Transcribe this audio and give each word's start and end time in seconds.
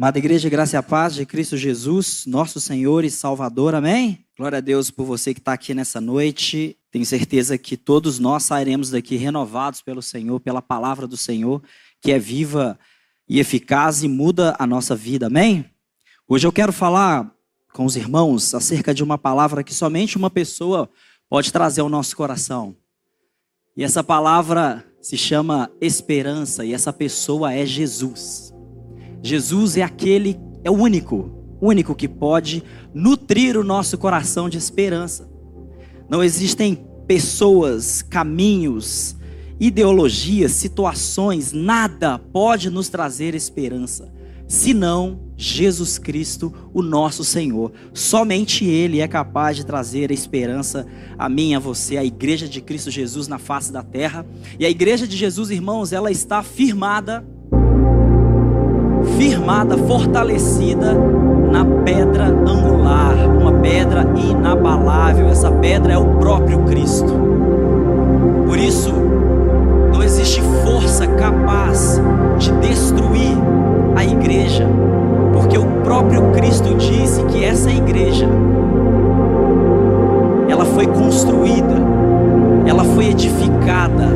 Amada 0.00 0.18
igreja, 0.18 0.48
graça 0.48 0.76
e 0.76 0.78
a 0.78 0.82
paz 0.82 1.14
de 1.14 1.26
Cristo 1.26 1.58
Jesus, 1.58 2.24
nosso 2.26 2.58
Senhor 2.58 3.04
e 3.04 3.10
Salvador, 3.10 3.74
amém? 3.74 4.24
Glória 4.34 4.56
a 4.56 4.60
Deus 4.62 4.90
por 4.90 5.04
você 5.04 5.34
que 5.34 5.40
está 5.40 5.52
aqui 5.52 5.74
nessa 5.74 6.00
noite. 6.00 6.74
Tenho 6.90 7.04
certeza 7.04 7.58
que 7.58 7.76
todos 7.76 8.18
nós 8.18 8.44
sairemos 8.44 8.88
daqui 8.88 9.16
renovados 9.16 9.82
pelo 9.82 10.00
Senhor, 10.00 10.40
pela 10.40 10.62
palavra 10.62 11.06
do 11.06 11.18
Senhor, 11.18 11.62
que 12.00 12.12
é 12.12 12.18
viva 12.18 12.78
e 13.28 13.40
eficaz 13.40 14.02
e 14.02 14.08
muda 14.08 14.56
a 14.58 14.66
nossa 14.66 14.96
vida, 14.96 15.26
amém? 15.26 15.66
Hoje 16.26 16.46
eu 16.46 16.52
quero 16.52 16.72
falar 16.72 17.30
com 17.70 17.84
os 17.84 17.94
irmãos 17.94 18.54
acerca 18.54 18.94
de 18.94 19.04
uma 19.04 19.18
palavra 19.18 19.62
que 19.62 19.74
somente 19.74 20.16
uma 20.16 20.30
pessoa 20.30 20.88
pode 21.28 21.52
trazer 21.52 21.82
ao 21.82 21.90
nosso 21.90 22.16
coração. 22.16 22.74
E 23.76 23.84
essa 23.84 24.02
palavra 24.02 24.82
se 25.02 25.18
chama 25.18 25.70
esperança, 25.78 26.64
e 26.64 26.72
essa 26.72 26.90
pessoa 26.90 27.52
é 27.52 27.66
Jesus. 27.66 28.49
Jesus 29.22 29.76
é 29.76 29.82
aquele, 29.82 30.38
é 30.64 30.70
o 30.70 30.74
único, 30.74 31.30
único 31.60 31.94
que 31.94 32.08
pode 32.08 32.62
nutrir 32.94 33.56
o 33.56 33.64
nosso 33.64 33.98
coração 33.98 34.48
de 34.48 34.58
esperança. 34.58 35.28
Não 36.08 36.22
existem 36.24 36.84
pessoas, 37.06 38.02
caminhos, 38.02 39.16
ideologias, 39.60 40.52
situações, 40.52 41.52
nada 41.52 42.18
pode 42.18 42.70
nos 42.70 42.88
trazer 42.88 43.34
esperança, 43.34 44.10
senão 44.48 45.20
Jesus 45.36 45.98
Cristo, 45.98 46.52
o 46.72 46.82
nosso 46.82 47.22
Senhor. 47.24 47.72
Somente 47.92 48.64
Ele 48.64 49.00
é 49.00 49.08
capaz 49.08 49.56
de 49.56 49.66
trazer 49.66 50.10
a 50.10 50.14
esperança 50.14 50.86
a 51.18 51.28
mim, 51.28 51.54
a 51.54 51.58
você, 51.58 51.96
a 51.96 52.04
igreja 52.04 52.48
de 52.48 52.60
Cristo 52.60 52.90
Jesus 52.90 53.28
na 53.28 53.38
face 53.38 53.72
da 53.72 53.82
terra. 53.82 54.26
E 54.58 54.64
a 54.64 54.70
igreja 54.70 55.06
de 55.06 55.16
Jesus, 55.16 55.50
irmãos, 55.50 55.92
ela 55.92 56.10
está 56.10 56.42
firmada 56.42 57.24
firmada, 59.16 59.76
fortalecida 59.76 60.94
na 61.50 61.64
pedra 61.84 62.26
angular, 62.26 63.14
uma 63.40 63.52
pedra 63.54 64.06
inabalável. 64.16 65.28
Essa 65.28 65.50
pedra 65.50 65.92
é 65.92 65.98
o 65.98 66.04
próprio 66.16 66.60
Cristo. 66.60 67.12
Por 68.46 68.58
isso, 68.58 68.92
não 69.92 70.02
existe 70.02 70.42
força 70.64 71.06
capaz 71.06 72.00
de 72.38 72.52
destruir 72.52 73.36
a 73.96 74.04
igreja, 74.04 74.66
porque 75.32 75.58
o 75.58 75.66
próprio 75.82 76.30
Cristo 76.32 76.74
disse 76.74 77.22
que 77.24 77.44
essa 77.44 77.70
igreja 77.70 78.28
ela 80.48 80.64
foi 80.64 80.86
construída, 80.86 81.76
ela 82.66 82.84
foi 82.84 83.08
edificada 83.08 84.08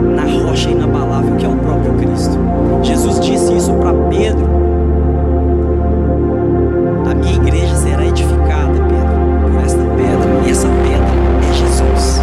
na 0.00 0.22
rocha 0.22 0.70
inabalável 0.70 1.36
que 1.36 1.44
é 1.44 1.48
o 1.48 1.56
próprio 1.56 1.92
Cristo. 1.94 2.38
Jesus 2.82 3.20
disse 3.20 3.56
isso 3.56 3.72
para 3.74 3.92
Pedro. 4.08 4.48
A 7.10 7.14
minha 7.14 7.34
igreja 7.34 7.74
será 7.76 8.04
edificada, 8.04 8.72
Pedro, 8.72 9.52
por 9.52 9.64
esta 9.64 9.78
pedra, 9.78 10.46
e 10.46 10.50
essa 10.50 10.68
pedra 10.68 11.10
é 11.48 11.52
Jesus. 11.52 12.22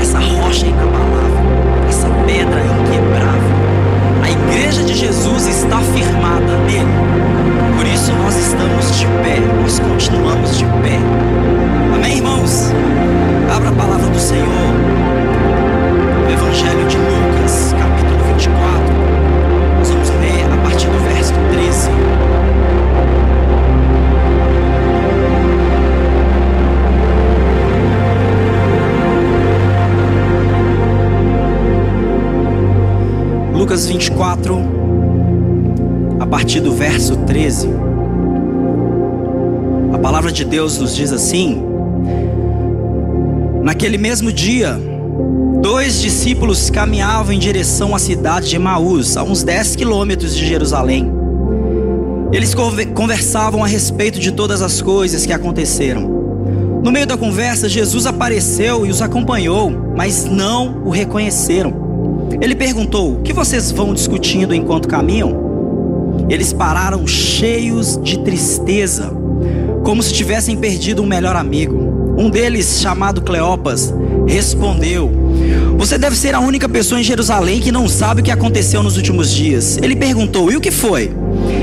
Essa 0.00 0.18
rocha 0.18 0.66
inabalável, 0.66 1.88
essa 1.88 2.08
pedra 2.26 2.60
inquebrável. 2.60 3.52
A 4.22 4.30
igreja 4.30 4.82
de 4.82 4.94
Jesus 4.94 5.46
está 5.46 5.78
firmada 5.78 6.56
nele. 6.66 7.32
Por 7.76 7.86
isso 7.86 8.12
nós 8.22 8.36
estamos 8.36 8.98
de 8.98 9.06
pé, 9.06 9.40
nós 9.60 9.78
continuamos 9.78 10.58
de 10.58 10.64
pé. 10.64 10.98
Amém, 11.94 12.16
irmãos? 12.18 12.72
Abra 13.54 13.70
a 13.70 13.72
palavra 13.72 14.08
do 14.08 14.18
Senhor. 14.18 15.21
Evangelho 16.32 16.88
de 16.88 16.96
Lucas, 16.96 17.74
capítulo 17.78 18.24
24. 18.24 18.94
Nós 19.78 19.90
vamos 19.90 20.08
ler 20.08 20.50
a 20.50 20.56
partir 20.62 20.86
do 20.86 20.98
verso 20.98 21.34
13. 21.50 21.90
Lucas 33.54 33.86
24, 33.86 34.58
a 36.18 36.26
partir 36.26 36.60
do 36.60 36.72
verso 36.72 37.14
13. 37.26 37.68
A 39.92 39.98
palavra 39.98 40.32
de 40.32 40.46
Deus 40.46 40.78
nos 40.78 40.96
diz 40.96 41.12
assim: 41.12 41.62
Naquele 43.62 43.98
mesmo 43.98 44.32
dia, 44.32 44.80
Dois 45.62 46.00
discípulos 46.00 46.70
caminhavam 46.70 47.32
em 47.32 47.38
direção 47.38 47.94
à 47.94 47.98
cidade 48.00 48.48
de 48.48 48.56
Emaús, 48.56 49.16
a 49.16 49.22
uns 49.22 49.44
10 49.44 49.76
quilômetros 49.76 50.36
de 50.36 50.44
Jerusalém. 50.44 51.08
Eles 52.32 52.52
conversavam 52.92 53.62
a 53.62 53.66
respeito 53.68 54.18
de 54.18 54.32
todas 54.32 54.60
as 54.60 54.82
coisas 54.82 55.24
que 55.24 55.32
aconteceram. 55.32 56.02
No 56.82 56.90
meio 56.90 57.06
da 57.06 57.16
conversa, 57.16 57.68
Jesus 57.68 58.06
apareceu 58.06 58.84
e 58.84 58.90
os 58.90 59.00
acompanhou, 59.00 59.70
mas 59.96 60.24
não 60.24 60.82
o 60.84 60.90
reconheceram. 60.90 61.72
Ele 62.40 62.56
perguntou: 62.56 63.12
O 63.12 63.22
que 63.22 63.32
vocês 63.32 63.70
vão 63.70 63.94
discutindo 63.94 64.52
enquanto 64.52 64.88
caminham? 64.88 66.26
Eles 66.28 66.52
pararam 66.52 67.06
cheios 67.06 68.00
de 68.02 68.18
tristeza, 68.24 69.12
como 69.84 70.02
se 70.02 70.12
tivessem 70.12 70.56
perdido 70.56 71.02
um 71.02 71.06
melhor 71.06 71.36
amigo. 71.36 71.92
Um 72.18 72.28
deles, 72.28 72.80
chamado 72.80 73.22
Cleopas, 73.22 73.94
respondeu: 74.26 75.22
você 75.82 75.98
deve 75.98 76.14
ser 76.14 76.32
a 76.32 76.38
única 76.38 76.68
pessoa 76.68 77.00
em 77.00 77.02
Jerusalém 77.02 77.60
que 77.60 77.72
não 77.72 77.88
sabe 77.88 78.20
o 78.20 78.24
que 78.24 78.30
aconteceu 78.30 78.84
nos 78.84 78.96
últimos 78.96 79.32
dias. 79.32 79.78
Ele 79.82 79.96
perguntou: 79.96 80.50
E 80.52 80.56
o 80.56 80.60
que 80.60 80.70
foi? 80.70 81.10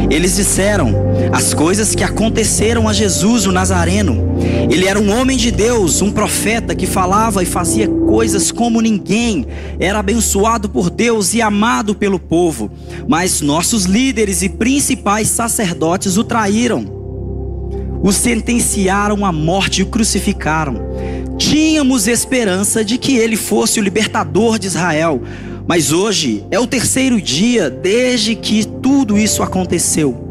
Eles 0.09 0.35
disseram: 0.35 0.93
As 1.31 1.53
coisas 1.53 1.95
que 1.95 2.03
aconteceram 2.03 2.89
a 2.89 2.91
Jesus, 2.91 3.45
o 3.45 3.51
Nazareno. 3.53 4.37
Ele 4.69 4.85
era 4.85 4.99
um 4.99 5.17
homem 5.17 5.37
de 5.37 5.51
Deus, 5.51 6.01
um 6.01 6.11
profeta 6.11 6.75
que 6.75 6.85
falava 6.85 7.41
e 7.41 7.45
fazia 7.45 7.87
coisas 7.87 8.51
como 8.51 8.81
ninguém. 8.81 9.47
Era 9.79 9.99
abençoado 9.99 10.67
por 10.67 10.89
Deus 10.89 11.33
e 11.33 11.41
amado 11.41 11.95
pelo 11.95 12.19
povo. 12.19 12.69
Mas 13.07 13.39
nossos 13.39 13.85
líderes 13.85 14.41
e 14.41 14.49
principais 14.49 15.29
sacerdotes 15.29 16.17
o 16.17 16.25
traíram. 16.25 16.99
O 18.03 18.11
sentenciaram 18.11 19.25
à 19.25 19.31
morte 19.31 19.79
e 19.79 19.83
o 19.83 19.87
crucificaram. 19.87 20.89
Tínhamos 21.39 22.05
esperança 22.05 22.83
de 22.83 22.97
que 22.97 23.15
ele 23.15 23.37
fosse 23.37 23.79
o 23.79 23.83
libertador 23.83 24.59
de 24.59 24.67
Israel, 24.67 25.23
mas 25.65 25.91
hoje 25.91 26.45
é 26.51 26.59
o 26.59 26.67
terceiro 26.67 27.19
dia 27.19 27.69
desde 27.69 28.35
que 28.35 28.65
tudo 28.65 29.17
isso 29.17 29.41
aconteceu. 29.41 30.27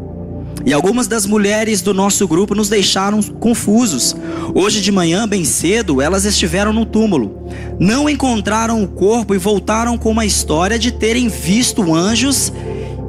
E 0.65 0.71
algumas 0.71 1.07
das 1.07 1.25
mulheres 1.25 1.81
do 1.81 1.95
nosso 1.95 2.27
grupo 2.27 2.53
nos 2.53 2.69
deixaram 2.69 3.23
confusos. 3.23 4.15
Hoje 4.53 4.81
de 4.81 4.91
manhã, 4.91 5.27
bem 5.27 5.43
cedo, 5.43 5.99
elas 5.99 6.25
estiveram 6.25 6.71
no 6.71 6.85
túmulo. 6.85 7.47
Não 7.79 8.07
encontraram 8.07 8.83
o 8.83 8.87
corpo 8.87 9.33
e 9.33 9.37
voltaram 9.37 9.97
com 9.97 10.11
uma 10.11 10.25
história 10.25 10.77
de 10.77 10.91
terem 10.91 11.27
visto 11.27 11.93
anjos 11.93 12.53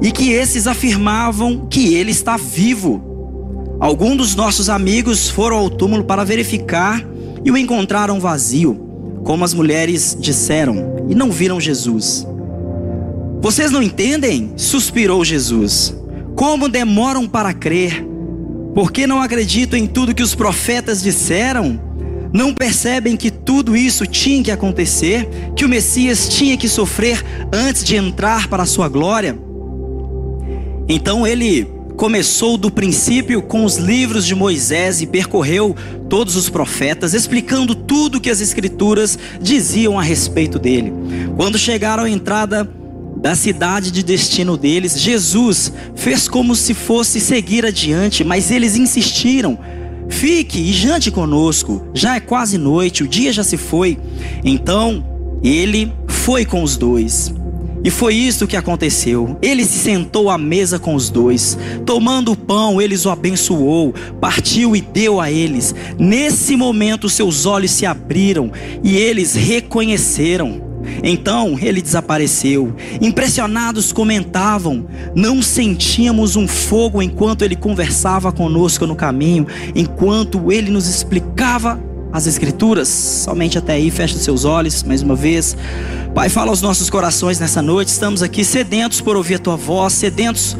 e 0.01 0.11
que 0.11 0.31
esses 0.31 0.65
afirmavam 0.65 1.67
que 1.69 1.93
ele 1.93 2.09
está 2.09 2.35
vivo. 2.35 3.77
Alguns 3.79 4.17
dos 4.17 4.35
nossos 4.35 4.69
amigos 4.69 5.29
foram 5.29 5.57
ao 5.57 5.69
túmulo 5.69 6.03
para 6.03 6.23
verificar 6.23 7.05
e 7.43 7.51
o 7.51 7.57
encontraram 7.57 8.19
vazio, 8.19 8.75
como 9.23 9.43
as 9.43 9.53
mulheres 9.53 10.17
disseram, 10.19 11.05
e 11.09 11.15
não 11.15 11.31
viram 11.31 11.59
Jesus. 11.59 12.27
Vocês 13.41 13.71
não 13.71 13.81
entendem? 13.81 14.53
suspirou 14.55 15.25
Jesus. 15.25 15.95
Como 16.35 16.69
demoram 16.69 17.27
para 17.27 17.53
crer? 17.53 18.05
Por 18.73 18.91
que 18.91 19.05
não 19.05 19.21
acreditam 19.21 19.77
em 19.77 19.87
tudo 19.87 20.13
que 20.13 20.23
os 20.23 20.35
profetas 20.35 21.01
disseram? 21.01 21.79
Não 22.33 22.53
percebem 22.53 23.17
que 23.17 23.29
tudo 23.29 23.75
isso 23.75 24.05
tinha 24.05 24.43
que 24.43 24.51
acontecer, 24.51 25.27
que 25.55 25.65
o 25.65 25.69
Messias 25.69 26.29
tinha 26.29 26.55
que 26.55 26.69
sofrer 26.69 27.23
antes 27.51 27.83
de 27.83 27.95
entrar 27.95 28.47
para 28.47 28.63
a 28.63 28.65
sua 28.65 28.87
glória? 28.87 29.37
Então 30.87 31.27
ele 31.27 31.67
começou 32.01 32.57
do 32.57 32.71
princípio 32.71 33.43
com 33.43 33.63
os 33.63 33.77
livros 33.77 34.25
de 34.25 34.33
Moisés 34.33 35.03
e 35.03 35.05
percorreu 35.05 35.75
todos 36.09 36.35
os 36.35 36.49
profetas, 36.49 37.13
explicando 37.13 37.75
tudo 37.75 38.19
que 38.19 38.31
as 38.31 38.41
escrituras 38.41 39.19
diziam 39.39 39.99
a 39.99 40.01
respeito 40.01 40.57
dele. 40.57 40.91
Quando 41.37 41.59
chegaram 41.59 42.05
à 42.05 42.09
entrada 42.09 42.67
da 43.17 43.35
cidade 43.35 43.91
de 43.91 44.01
destino 44.01 44.57
deles, 44.57 44.99
Jesus 44.99 45.71
fez 45.95 46.27
como 46.27 46.55
se 46.55 46.73
fosse 46.73 47.19
seguir 47.19 47.67
adiante, 47.67 48.23
mas 48.23 48.49
eles 48.49 48.75
insistiram. 48.75 49.59
Fique 50.09 50.57
e 50.57 50.73
jante 50.73 51.11
conosco, 51.11 51.87
já 51.93 52.15
é 52.15 52.19
quase 52.19 52.57
noite, 52.57 53.03
o 53.03 53.07
dia 53.07 53.31
já 53.31 53.43
se 53.43 53.57
foi. 53.57 53.99
Então 54.43 55.05
ele 55.43 55.93
foi 56.07 56.45
com 56.45 56.63
os 56.63 56.75
dois. 56.77 57.31
E 57.83 57.89
foi 57.89 58.15
isso 58.15 58.47
que 58.47 58.55
aconteceu. 58.55 59.37
Ele 59.41 59.65
se 59.65 59.79
sentou 59.79 60.29
à 60.29 60.37
mesa 60.37 60.77
com 60.77 60.93
os 60.95 61.09
dois. 61.09 61.57
Tomando 61.85 62.31
o 62.31 62.37
pão, 62.37 62.81
eles 62.81 63.05
o 63.05 63.09
abençoou, 63.09 63.93
partiu 64.19 64.75
e 64.75 64.81
deu 64.81 65.19
a 65.19 65.31
eles. 65.31 65.73
Nesse 65.97 66.55
momento, 66.55 67.09
seus 67.09 67.45
olhos 67.45 67.71
se 67.71 67.85
abriram 67.85 68.51
e 68.83 68.97
eles 68.97 69.33
reconheceram. 69.33 70.71
Então 71.03 71.57
ele 71.61 71.81
desapareceu. 71.81 72.75
Impressionados 72.99 73.91
comentavam: 73.91 74.85
Não 75.15 75.41
sentíamos 75.41 76.35
um 76.35 76.47
fogo 76.47 77.01
enquanto 77.01 77.43
ele 77.43 77.55
conversava 77.55 78.31
conosco 78.31 78.85
no 78.87 78.95
caminho, 78.95 79.47
enquanto 79.75 80.51
ele 80.51 80.69
nos 80.71 80.87
explicava 80.87 81.79
as 82.11 82.27
Escrituras. 82.27 82.87
Somente 82.87 83.57
até 83.57 83.73
aí, 83.73 83.89
feche 83.89 84.15
os 84.15 84.21
seus 84.21 84.45
olhos 84.45 84.83
mais 84.83 85.01
uma 85.01 85.15
vez. 85.15 85.55
Pai, 86.13 86.29
fala 86.29 86.49
aos 86.49 86.61
nossos 86.61 86.89
corações 86.89 87.39
nessa 87.39 87.61
noite. 87.61 87.89
Estamos 87.89 88.21
aqui 88.21 88.43
sedentos 88.43 89.01
por 89.01 89.15
ouvir 89.15 89.35
a 89.35 89.39
tua 89.39 89.55
voz, 89.55 89.93
sedentos 89.93 90.57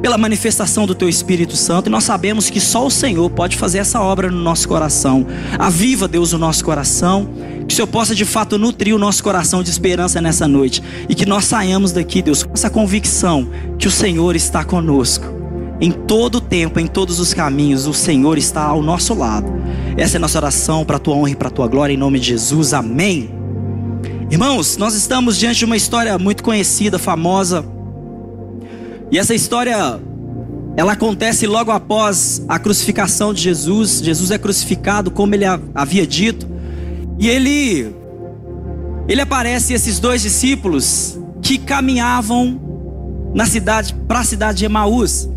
pela 0.00 0.16
manifestação 0.16 0.86
do 0.86 0.94
teu 0.94 1.08
Espírito 1.08 1.56
Santo, 1.56 1.88
e 1.88 1.90
nós 1.90 2.04
sabemos 2.04 2.48
que 2.50 2.60
só 2.60 2.86
o 2.86 2.90
Senhor 2.90 3.28
pode 3.30 3.56
fazer 3.56 3.78
essa 3.78 4.00
obra 4.00 4.30
no 4.30 4.40
nosso 4.40 4.68
coração. 4.68 5.26
Aviva, 5.58 6.06
Deus, 6.06 6.32
o 6.32 6.38
nosso 6.38 6.64
coração, 6.64 7.28
que 7.66 7.74
o 7.74 7.76
Senhor 7.76 7.88
possa 7.88 8.14
de 8.14 8.24
fato 8.24 8.56
nutrir 8.58 8.94
o 8.94 8.98
nosso 8.98 9.22
coração 9.22 9.62
de 9.62 9.70
esperança 9.70 10.20
nessa 10.20 10.46
noite, 10.46 10.82
e 11.08 11.14
que 11.14 11.26
nós 11.26 11.46
saiamos 11.46 11.92
daqui, 11.92 12.22
Deus, 12.22 12.44
com 12.44 12.54
essa 12.54 12.70
convicção 12.70 13.48
que 13.76 13.88
o 13.88 13.90
Senhor 13.90 14.36
está 14.36 14.64
conosco. 14.64 15.37
Em 15.80 15.92
todo 15.92 16.40
tempo, 16.40 16.80
em 16.80 16.86
todos 16.86 17.20
os 17.20 17.32
caminhos, 17.32 17.86
o 17.86 17.94
Senhor 17.94 18.36
está 18.36 18.62
ao 18.62 18.82
nosso 18.82 19.14
lado. 19.14 19.52
Essa 19.96 20.16
é 20.16 20.18
a 20.18 20.20
nossa 20.20 20.38
oração 20.38 20.84
para 20.84 20.96
a 20.96 21.00
tua 21.00 21.14
honra 21.14 21.30
e 21.30 21.36
para 21.36 21.48
a 21.48 21.50
tua 21.50 21.68
glória, 21.68 21.94
em 21.94 21.96
nome 21.96 22.18
de 22.18 22.28
Jesus. 22.28 22.74
Amém. 22.74 23.30
Irmãos, 24.30 24.76
nós 24.76 24.94
estamos 24.94 25.38
diante 25.38 25.58
de 25.58 25.64
uma 25.64 25.76
história 25.76 26.18
muito 26.18 26.42
conhecida, 26.42 26.98
famosa, 26.98 27.64
e 29.10 29.18
essa 29.18 29.34
história 29.34 30.00
ela 30.76 30.92
acontece 30.92 31.46
logo 31.46 31.70
após 31.70 32.44
a 32.46 32.58
crucificação 32.58 33.32
de 33.32 33.42
Jesus. 33.42 34.00
Jesus 34.02 34.30
é 34.30 34.38
crucificado 34.38 35.10
como 35.10 35.34
ele 35.34 35.44
havia 35.74 36.06
dito. 36.06 36.46
E 37.18 37.28
ele 37.28 37.92
ele 39.08 39.20
aparece 39.22 39.72
esses 39.72 39.98
dois 39.98 40.20
discípulos 40.20 41.18
que 41.40 41.56
caminhavam 41.56 42.60
na 43.34 43.46
cidade 43.46 43.94
para 44.06 44.20
a 44.20 44.24
cidade 44.24 44.58
de 44.58 44.66
Emaús. 44.66 45.28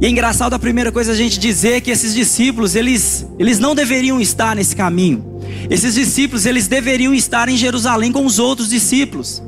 E 0.00 0.06
é 0.06 0.08
engraçado 0.08 0.54
a 0.54 0.58
primeira 0.58 0.90
coisa 0.90 1.12
a 1.12 1.14
gente 1.14 1.38
dizer 1.38 1.80
que 1.82 1.90
esses 1.90 2.14
discípulos, 2.14 2.74
eles 2.74 3.26
eles 3.38 3.58
não 3.58 3.74
deveriam 3.74 4.20
estar 4.20 4.56
nesse 4.56 4.74
caminho. 4.74 5.40
Esses 5.68 5.94
discípulos, 5.94 6.46
eles 6.46 6.66
deveriam 6.66 7.12
estar 7.12 7.48
em 7.48 7.56
Jerusalém 7.56 8.10
com 8.10 8.24
os 8.24 8.38
outros 8.38 8.70
discípulos 8.70 9.42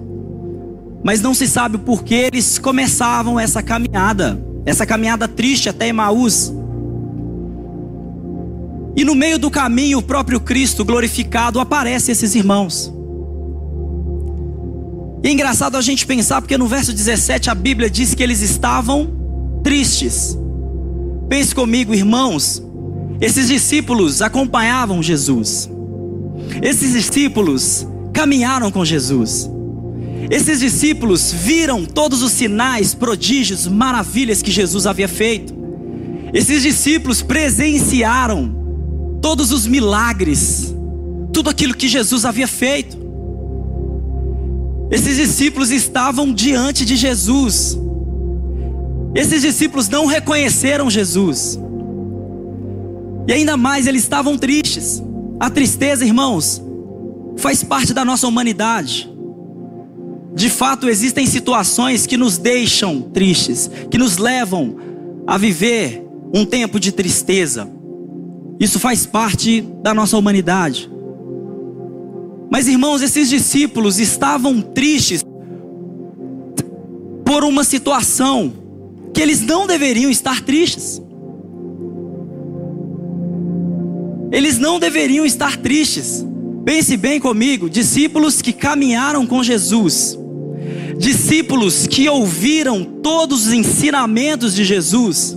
mas 1.03 1.21
não 1.21 1.35
se 1.35 1.49
sabe 1.49 1.79
por 1.79 2.05
que 2.05 2.15
eles 2.15 2.59
começavam 2.59 3.39
essa 3.39 3.63
caminhada, 3.63 4.41
essa 4.65 4.87
caminhada 4.87 5.27
triste 5.27 5.69
até 5.69 5.89
Emaús. 5.89 6.53
E 8.95 9.05
no 9.05 9.15
meio 9.15 9.39
do 9.39 9.51
caminho, 9.51 9.99
o 9.99 10.03
próprio 10.03 10.39
Cristo 10.39 10.85
glorificado 10.85 11.59
aparece 11.59 12.13
esses 12.13 12.35
irmãos. 12.35 12.93
E 15.25 15.29
é 15.29 15.33
engraçado 15.33 15.77
a 15.77 15.81
gente 15.81 16.07
pensar, 16.07 16.41
porque 16.41 16.59
no 16.59 16.69
verso 16.69 16.93
17 16.93 17.51
a 17.51 17.55
Bíblia 17.55 17.91
diz 17.91 18.15
que 18.15 18.23
eles 18.23 18.41
estavam 18.41 19.22
tristes. 19.63 20.37
Pense 21.29 21.55
comigo, 21.55 21.95
irmãos, 21.95 22.63
esses 23.21 23.49
discípulos 23.49 24.21
acompanhavam 24.21 25.03
Jesus, 25.03 25.71
esses 26.63 26.93
discípulos 26.93 27.87
caminharam 28.13 28.71
com 28.71 28.85
Jesus. 28.85 29.49
Esses 30.31 30.61
discípulos 30.61 31.33
viram 31.33 31.85
todos 31.85 32.23
os 32.23 32.33
sinais, 32.33 32.95
prodígios, 32.95 33.67
maravilhas 33.67 34.41
que 34.41 34.51
Jesus 34.51 34.87
havia 34.87 35.09
feito. 35.09 35.53
Esses 36.33 36.63
discípulos 36.63 37.21
presenciaram 37.21 38.55
todos 39.21 39.53
os 39.53 39.67
milagres, 39.67 40.75
tudo 41.33 41.51
aquilo 41.51 41.75
que 41.75 41.89
Jesus 41.89 42.25
havia 42.25 42.49
feito. 42.49 42.97
Esses 44.91 45.17
discípulos 45.17 45.71
estavam 45.71 46.33
diante 46.33 46.85
de 46.85 46.97
Jesus. 46.97 47.79
Esses 49.15 49.43
discípulos 49.43 49.89
não 49.89 50.07
reconheceram 50.07 50.89
Jesus. 50.89 51.59
E 53.27 53.33
ainda 53.33 53.57
mais, 53.57 53.87
eles 53.87 54.03
estavam 54.03 54.39
tristes. 54.39 55.03
A 55.39 55.51
tristeza, 55.51 56.05
irmãos, 56.05 56.63
faz 57.37 57.63
parte 57.63 57.93
da 57.93 58.05
nossa 58.05 58.27
humanidade. 58.27 59.11
De 60.35 60.49
fato, 60.49 60.89
existem 60.89 61.27
situações 61.27 62.07
que 62.07 62.17
nos 62.17 62.39
deixam 62.39 63.03
tristes, 63.03 63.71
que 63.91 63.99
nos 63.99 64.17
levam 64.17 64.77
a 65.27 65.37
viver 65.37 66.03
um 66.35 66.47
tempo 66.47 66.81
de 66.81 66.91
tristeza. 66.91 67.69
Isso 68.59 68.81
faz 68.81 69.05
parte 69.05 69.61
da 69.83 69.93
nossa 69.93 70.17
humanidade. 70.17 70.91
Mas, 72.51 72.67
irmãos, 72.67 73.03
esses 73.03 73.29
discípulos 73.29 73.99
estavam 73.99 74.61
tristes 74.63 75.23
por 77.25 77.45
uma 77.45 77.65
situação 77.65 78.62
que 79.13 79.21
eles 79.21 79.41
não 79.41 79.67
deveriam 79.67 80.11
estar 80.11 80.41
tristes. 80.43 81.01
Eles 84.31 84.59
não 84.59 84.79
deveriam 84.79 85.27
estar 85.27 85.57
tristes. 85.57 86.25
Pense 86.65 86.97
bem 86.97 87.21
comigo, 87.21 87.69
discípulos 87.69 88.41
que 88.41 88.53
caminharam 88.53 89.27
com 89.27 89.43
Jesus 89.43 90.19
discípulos 91.03 91.89
que 91.89 92.09
ouviram 92.09 92.85
todos 92.85 93.49
os 93.49 93.53
ensinamentos 93.53 94.55
de 94.55 94.65
Jesus. 94.65 95.37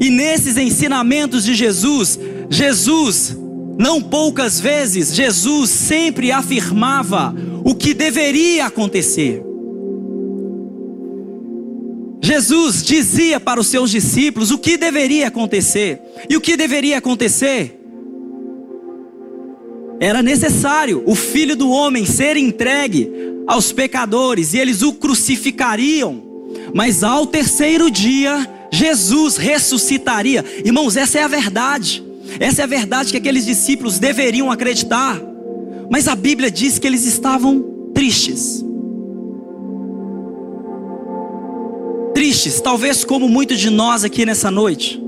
E 0.00 0.08
nesses 0.08 0.56
ensinamentos 0.56 1.44
de 1.44 1.54
Jesus, 1.54 2.18
Jesus, 2.48 3.36
não 3.78 4.00
poucas 4.00 4.58
vezes, 4.58 5.14
Jesus 5.14 5.68
sempre 5.68 6.32
afirmava 6.32 7.34
o 7.62 7.74
que 7.74 7.92
deveria 7.92 8.66
acontecer. 8.66 9.42
Jesus 12.30 12.84
dizia 12.84 13.40
para 13.40 13.58
os 13.58 13.66
seus 13.66 13.90
discípulos 13.90 14.52
o 14.52 14.58
que 14.58 14.76
deveria 14.76 15.26
acontecer. 15.26 16.00
E 16.28 16.36
o 16.36 16.40
que 16.40 16.56
deveria 16.56 16.98
acontecer? 16.98 17.76
Era 19.98 20.22
necessário 20.22 21.02
o 21.06 21.16
filho 21.16 21.56
do 21.56 21.68
homem 21.68 22.06
ser 22.06 22.36
entregue 22.36 23.10
aos 23.48 23.72
pecadores 23.72 24.54
e 24.54 24.58
eles 24.58 24.80
o 24.80 24.92
crucificariam. 24.92 26.22
Mas 26.72 27.02
ao 27.02 27.26
terceiro 27.26 27.90
dia, 27.90 28.48
Jesus 28.70 29.36
ressuscitaria. 29.36 30.44
Irmãos, 30.64 30.96
essa 30.96 31.18
é 31.18 31.24
a 31.24 31.28
verdade. 31.28 32.00
Essa 32.38 32.60
é 32.60 32.64
a 32.64 32.68
verdade 32.68 33.10
que 33.10 33.16
aqueles 33.16 33.44
discípulos 33.44 33.98
deveriam 33.98 34.52
acreditar. 34.52 35.20
Mas 35.90 36.06
a 36.06 36.14
Bíblia 36.14 36.48
diz 36.48 36.78
que 36.78 36.86
eles 36.86 37.04
estavam 37.06 37.90
tristes. 37.92 38.69
Tristes, 42.40 42.58
talvez 42.62 43.04
como 43.04 43.28
muitos 43.28 43.58
de 43.58 43.68
nós 43.68 44.02
aqui 44.02 44.24
nessa 44.24 44.50
noite. 44.50 44.98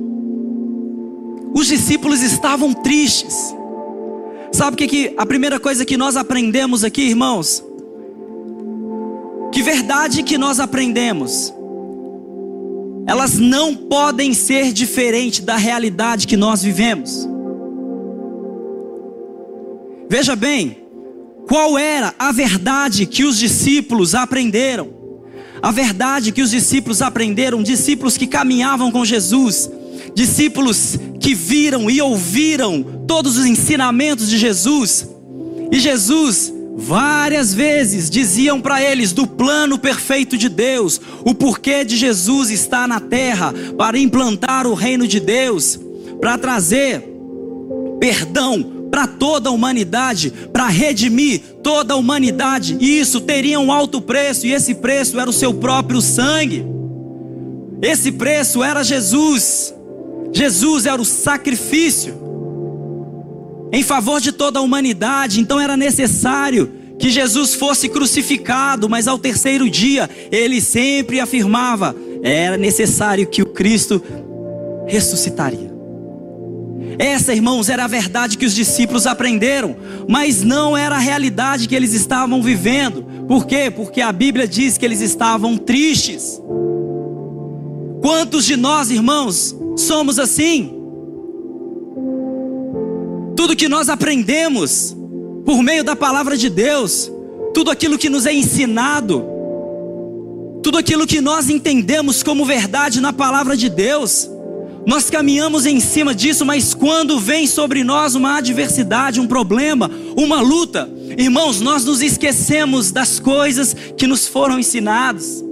Os 1.54 1.66
discípulos 1.66 2.20
estavam 2.20 2.74
tristes. 2.74 3.54
Sabe 4.52 4.74
o 4.74 4.76
que, 4.76 4.86
que 4.86 5.14
a 5.16 5.24
primeira 5.24 5.58
coisa 5.58 5.86
que 5.86 5.96
nós 5.96 6.14
aprendemos 6.14 6.84
aqui, 6.84 7.00
irmãos? 7.04 7.64
Que 9.50 9.62
verdade 9.62 10.22
que 10.22 10.36
nós 10.36 10.60
aprendemos? 10.60 11.54
Elas 13.06 13.38
não 13.38 13.74
podem 13.74 14.34
ser 14.34 14.70
diferente 14.70 15.40
da 15.40 15.56
realidade 15.56 16.26
que 16.26 16.36
nós 16.36 16.62
vivemos. 16.62 17.26
Veja 20.06 20.36
bem, 20.36 20.84
qual 21.48 21.78
era 21.78 22.14
a 22.18 22.30
verdade 22.30 23.06
que 23.06 23.24
os 23.24 23.38
discípulos 23.38 24.14
aprenderam? 24.14 25.01
A 25.62 25.70
verdade 25.70 26.32
que 26.32 26.42
os 26.42 26.50
discípulos 26.50 27.00
aprenderam, 27.00 27.62
discípulos 27.62 28.18
que 28.18 28.26
caminhavam 28.26 28.90
com 28.90 29.04
Jesus, 29.04 29.70
discípulos 30.12 30.98
que 31.20 31.34
viram 31.34 31.88
e 31.88 32.02
ouviram 32.02 32.82
todos 33.06 33.38
os 33.38 33.46
ensinamentos 33.46 34.28
de 34.28 34.36
Jesus, 34.38 35.08
e 35.70 35.78
Jesus 35.78 36.52
várias 36.76 37.54
vezes 37.54 38.10
diziam 38.10 38.60
para 38.60 38.82
eles 38.82 39.12
do 39.12 39.24
plano 39.24 39.78
perfeito 39.78 40.36
de 40.36 40.48
Deus, 40.48 41.00
o 41.24 41.32
porquê 41.32 41.84
de 41.84 41.96
Jesus 41.96 42.50
estar 42.50 42.88
na 42.88 42.98
terra 42.98 43.54
para 43.78 43.96
implantar 43.96 44.66
o 44.66 44.74
reino 44.74 45.06
de 45.06 45.20
Deus, 45.20 45.78
para 46.20 46.36
trazer 46.36 47.08
perdão 48.00 48.81
para 48.92 49.06
toda 49.06 49.48
a 49.48 49.52
humanidade, 49.52 50.30
para 50.52 50.68
redimir 50.68 51.40
toda 51.62 51.94
a 51.94 51.96
humanidade, 51.96 52.76
e 52.78 53.00
isso 53.00 53.22
teria 53.22 53.58
um 53.58 53.72
alto 53.72 54.02
preço, 54.02 54.46
e 54.46 54.52
esse 54.52 54.74
preço 54.74 55.18
era 55.18 55.30
o 55.30 55.32
seu 55.32 55.54
próprio 55.54 56.02
sangue. 56.02 56.62
Esse 57.80 58.12
preço 58.12 58.62
era 58.62 58.82
Jesus. 58.82 59.74
Jesus 60.30 60.84
era 60.84 61.00
o 61.00 61.06
sacrifício 61.06 62.20
em 63.72 63.82
favor 63.82 64.20
de 64.20 64.30
toda 64.30 64.58
a 64.58 64.62
humanidade, 64.62 65.40
então 65.40 65.58
era 65.58 65.74
necessário 65.74 66.70
que 66.98 67.08
Jesus 67.08 67.54
fosse 67.54 67.88
crucificado, 67.88 68.90
mas 68.90 69.08
ao 69.08 69.18
terceiro 69.18 69.70
dia 69.70 70.08
ele 70.30 70.60
sempre 70.60 71.18
afirmava: 71.18 71.96
era 72.22 72.58
necessário 72.58 73.26
que 73.26 73.40
o 73.40 73.46
Cristo 73.46 74.02
ressuscitaria. 74.86 75.71
Essa, 76.98 77.34
irmãos, 77.34 77.68
era 77.68 77.84
a 77.84 77.88
verdade 77.88 78.36
que 78.36 78.46
os 78.46 78.54
discípulos 78.54 79.06
aprenderam, 79.06 79.76
mas 80.08 80.42
não 80.42 80.76
era 80.76 80.96
a 80.96 81.00
realidade 81.00 81.68
que 81.68 81.74
eles 81.74 81.92
estavam 81.92 82.42
vivendo. 82.42 83.02
Por 83.26 83.46
quê? 83.46 83.70
Porque 83.74 84.00
a 84.00 84.12
Bíblia 84.12 84.46
diz 84.46 84.76
que 84.76 84.84
eles 84.84 85.00
estavam 85.00 85.56
tristes. 85.56 86.40
Quantos 88.00 88.44
de 88.44 88.56
nós, 88.56 88.90
irmãos, 88.90 89.56
somos 89.76 90.18
assim? 90.18 90.74
Tudo 93.36 93.56
que 93.56 93.68
nós 93.68 93.88
aprendemos 93.88 94.96
por 95.44 95.62
meio 95.62 95.82
da 95.84 95.96
palavra 95.96 96.36
de 96.36 96.48
Deus, 96.48 97.10
tudo 97.54 97.70
aquilo 97.70 97.98
que 97.98 98.08
nos 98.08 98.26
é 98.26 98.32
ensinado, 98.32 99.24
tudo 100.62 100.78
aquilo 100.78 101.06
que 101.06 101.20
nós 101.20 101.48
entendemos 101.48 102.22
como 102.22 102.44
verdade 102.44 103.00
na 103.00 103.12
palavra 103.12 103.56
de 103.56 103.68
Deus, 103.68 104.30
nós 104.86 105.08
caminhamos 105.08 105.64
em 105.64 105.78
cima 105.78 106.14
disso, 106.14 106.44
mas 106.44 106.74
quando 106.74 107.18
vem 107.20 107.46
sobre 107.46 107.84
nós 107.84 108.14
uma 108.14 108.38
adversidade, 108.38 109.20
um 109.20 109.26
problema, 109.26 109.90
uma 110.16 110.40
luta, 110.40 110.90
irmãos, 111.16 111.60
nós 111.60 111.84
nos 111.84 112.02
esquecemos 112.02 112.90
das 112.90 113.20
coisas 113.20 113.74
que 113.96 114.06
nos 114.06 114.26
foram 114.26 114.58
ensinadas. 114.58 115.42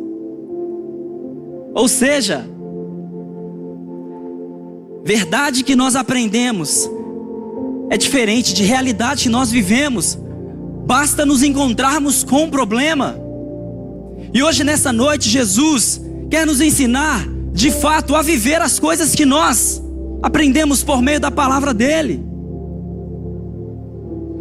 Ou 1.72 1.86
seja, 1.86 2.44
verdade 5.04 5.62
que 5.62 5.76
nós 5.76 5.94
aprendemos 5.94 6.90
é 7.88 7.96
diferente 7.96 8.52
de 8.52 8.64
realidade 8.64 9.24
que 9.24 9.28
nós 9.28 9.50
vivemos. 9.50 10.18
Basta 10.86 11.24
nos 11.24 11.42
encontrarmos 11.42 12.24
com 12.24 12.44
um 12.44 12.50
problema. 12.50 13.16
E 14.34 14.42
hoje, 14.42 14.64
nessa 14.64 14.92
noite, 14.92 15.28
Jesus 15.28 16.00
quer 16.28 16.46
nos 16.46 16.60
ensinar, 16.60 17.26
de 17.52 17.70
fato, 17.70 18.14
a 18.14 18.22
viver 18.22 18.60
as 18.60 18.78
coisas 18.78 19.14
que 19.14 19.24
nós 19.24 19.82
aprendemos 20.22 20.82
por 20.82 21.02
meio 21.02 21.20
da 21.20 21.30
palavra 21.30 21.74
dEle. 21.74 22.24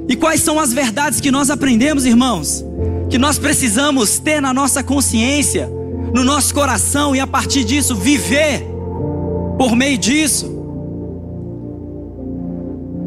E 0.07 0.15
quais 0.15 0.41
são 0.41 0.59
as 0.59 0.73
verdades 0.73 1.21
que 1.21 1.31
nós 1.31 1.49
aprendemos, 1.49 2.05
irmãos? 2.05 2.65
Que 3.09 3.17
nós 3.17 3.37
precisamos 3.37 4.19
ter 4.19 4.41
na 4.41 4.53
nossa 4.53 4.83
consciência, 4.83 5.69
no 6.13 6.23
nosso 6.23 6.53
coração 6.53 7.15
e 7.15 7.19
a 7.19 7.27
partir 7.27 7.63
disso 7.63 7.95
viver 7.95 8.65
por 9.57 9.75
meio 9.75 9.97
disso. 9.97 10.57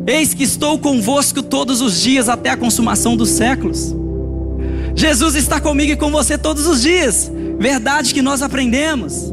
Eis 0.07 0.35
que 0.35 0.43
estou 0.43 0.79
convosco 0.79 1.43
todos 1.43 1.81
os 1.81 2.01
dias 2.01 2.29
até 2.29 2.51
a 2.51 2.57
consumação 2.57 3.17
dos 3.17 3.31
séculos. 3.31 3.95
Jesus 4.95 5.35
está 5.35 5.61
comigo 5.61 5.93
e 5.93 5.97
com 5.97 6.11
você 6.11 6.37
todos 6.37 6.67
os 6.67 6.83
dias. 6.83 7.31
Verdade 7.59 8.13
que 8.13 8.21
nós 8.21 8.43
aprendemos. 8.43 9.33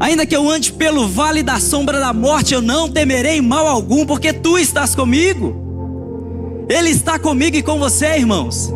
Ainda 0.00 0.24
que 0.24 0.36
eu 0.36 0.48
ande 0.48 0.72
pelo 0.72 1.08
vale 1.08 1.42
da 1.42 1.58
sombra 1.58 1.98
da 1.98 2.12
morte, 2.12 2.54
eu 2.54 2.62
não 2.62 2.88
temerei 2.88 3.40
mal 3.40 3.66
algum, 3.66 4.06
porque 4.06 4.32
tu 4.32 4.56
estás 4.56 4.94
comigo. 4.94 6.66
Ele 6.68 6.90
está 6.90 7.18
comigo 7.18 7.56
e 7.56 7.62
com 7.62 7.78
você, 7.78 8.18
irmãos. 8.18 8.72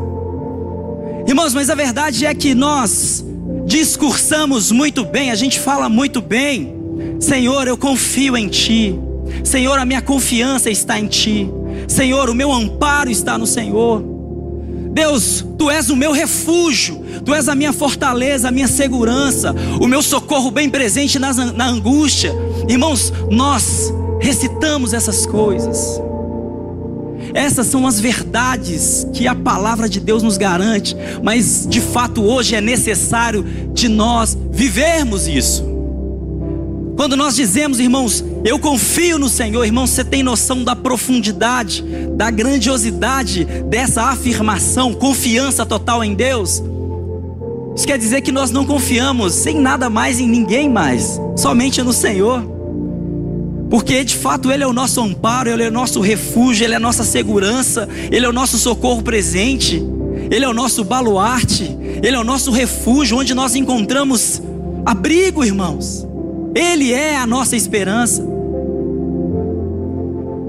Irmãos, 1.26 1.54
mas 1.54 1.70
a 1.70 1.74
verdade 1.74 2.26
é 2.26 2.34
que 2.34 2.54
nós 2.54 3.24
discursamos 3.66 4.72
muito 4.72 5.04
bem, 5.04 5.30
a 5.30 5.34
gente 5.36 5.60
fala 5.60 5.88
muito 5.88 6.20
bem. 6.20 6.74
Senhor, 7.20 7.68
eu 7.68 7.76
confio 7.76 8.36
em 8.36 8.48
Ti. 8.48 8.98
Senhor, 9.44 9.78
a 9.78 9.84
minha 9.84 10.02
confiança 10.02 10.70
está 10.70 10.98
em 10.98 11.06
Ti. 11.06 11.48
Senhor, 11.86 12.28
o 12.28 12.34
meu 12.34 12.50
amparo 12.52 13.10
está 13.10 13.38
no 13.38 13.46
Senhor. 13.46 14.11
Deus, 14.92 15.44
Tu 15.58 15.70
és 15.70 15.90
o 15.90 15.96
meu 15.96 16.12
refúgio, 16.12 17.02
Tu 17.24 17.34
és 17.34 17.48
a 17.48 17.54
minha 17.54 17.72
fortaleza, 17.72 18.48
a 18.48 18.50
minha 18.50 18.68
segurança, 18.68 19.54
o 19.80 19.86
meu 19.86 20.02
socorro 20.02 20.50
bem 20.50 20.68
presente 20.68 21.18
na, 21.18 21.32
na 21.32 21.68
angústia. 21.68 22.34
Irmãos, 22.68 23.12
nós 23.30 23.92
recitamos 24.20 24.92
essas 24.92 25.24
coisas. 25.24 26.00
Essas 27.34 27.66
são 27.66 27.86
as 27.86 27.98
verdades 27.98 29.06
que 29.12 29.26
a 29.26 29.34
palavra 29.34 29.88
de 29.88 29.98
Deus 29.98 30.22
nos 30.22 30.36
garante, 30.36 30.94
mas 31.22 31.66
de 31.68 31.80
fato 31.80 32.22
hoje 32.22 32.54
é 32.54 32.60
necessário 32.60 33.42
de 33.72 33.88
nós 33.88 34.36
vivermos 34.50 35.26
isso. 35.26 35.71
Quando 37.02 37.16
nós 37.16 37.34
dizemos, 37.34 37.80
irmãos, 37.80 38.24
eu 38.44 38.60
confio 38.60 39.18
no 39.18 39.28
Senhor, 39.28 39.64
irmãos, 39.64 39.90
você 39.90 40.04
tem 40.04 40.22
noção 40.22 40.62
da 40.62 40.76
profundidade, 40.76 41.82
da 42.14 42.30
grandiosidade 42.30 43.44
dessa 43.44 44.04
afirmação, 44.04 44.94
confiança 44.94 45.66
total 45.66 46.04
em 46.04 46.14
Deus? 46.14 46.62
Isso 47.74 47.88
quer 47.88 47.98
dizer 47.98 48.20
que 48.20 48.30
nós 48.30 48.52
não 48.52 48.64
confiamos 48.64 49.44
em 49.48 49.58
nada 49.58 49.90
mais, 49.90 50.20
em 50.20 50.28
ninguém 50.28 50.68
mais, 50.68 51.20
somente 51.36 51.82
no 51.82 51.92
Senhor. 51.92 52.40
Porque 53.68 54.04
de 54.04 54.16
fato 54.16 54.52
Ele 54.52 54.62
é 54.62 54.66
o 54.68 54.72
nosso 54.72 55.00
amparo, 55.00 55.50
Ele 55.50 55.64
é 55.64 55.68
o 55.70 55.72
nosso 55.72 56.00
refúgio, 56.00 56.64
Ele 56.64 56.74
é 56.74 56.76
a 56.76 56.80
nossa 56.80 57.02
segurança, 57.02 57.88
Ele 58.12 58.26
é 58.26 58.28
o 58.28 58.32
nosso 58.32 58.56
socorro 58.56 59.02
presente, 59.02 59.84
Ele 60.30 60.44
é 60.44 60.48
o 60.48 60.54
nosso 60.54 60.84
baluarte, 60.84 61.76
Ele 62.00 62.14
é 62.14 62.20
o 62.20 62.24
nosso 62.24 62.52
refúgio, 62.52 63.18
onde 63.18 63.34
nós 63.34 63.56
encontramos 63.56 64.40
abrigo, 64.86 65.44
irmãos. 65.44 66.11
Ele 66.54 66.92
é 66.92 67.16
a 67.16 67.26
nossa 67.26 67.56
esperança. 67.56 68.22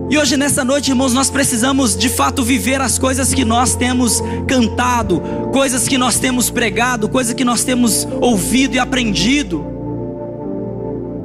E 0.10 0.18
hoje, 0.18 0.38
nessa 0.38 0.64
noite, 0.64 0.92
irmãos, 0.92 1.14
nós 1.14 1.30
precisamos 1.30 1.96
de 1.96 2.10
fato 2.10 2.44
viver 2.44 2.80
as 2.82 3.00
coisas 3.00 3.34
que 3.34 3.46
nós 3.46 3.76
temos 3.76 4.22
cantado, 4.48 5.22
coisas 5.52 5.88
que 5.88 5.98
nós 5.98 6.20
temos 6.20 6.50
pregado, 6.50 7.10
coisas 7.10 7.34
que 7.34 7.46
nós 7.46 7.64
temos 7.64 8.08
ouvido 8.22 8.76
e 8.76 8.80
aprendido. 8.80 9.66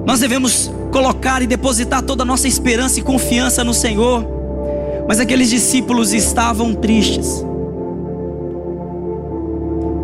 Nós 0.06 0.20
devemos 0.20 0.70
colocar 0.90 1.42
e 1.42 1.47
depositar 1.47 2.02
toda 2.02 2.23
a 2.23 2.26
nossa 2.26 2.49
esperança 2.49 2.99
e 2.99 3.02
confiança 3.02 3.62
no 3.62 3.75
Senhor. 3.75 4.26
Mas 5.06 5.20
aqueles 5.20 5.50
discípulos 5.50 6.14
estavam 6.14 6.73
tristes. 6.73 7.44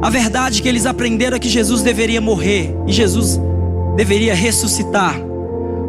A 0.02 0.10
verdade 0.10 0.60
que 0.60 0.68
eles 0.68 0.84
aprenderam 0.84 1.36
é 1.36 1.40
que 1.40 1.48
Jesus 1.48 1.80
deveria 1.80 2.20
morrer 2.20 2.76
e 2.86 2.92
Jesus 2.92 3.40
deveria 3.96 4.34
ressuscitar. 4.34 5.20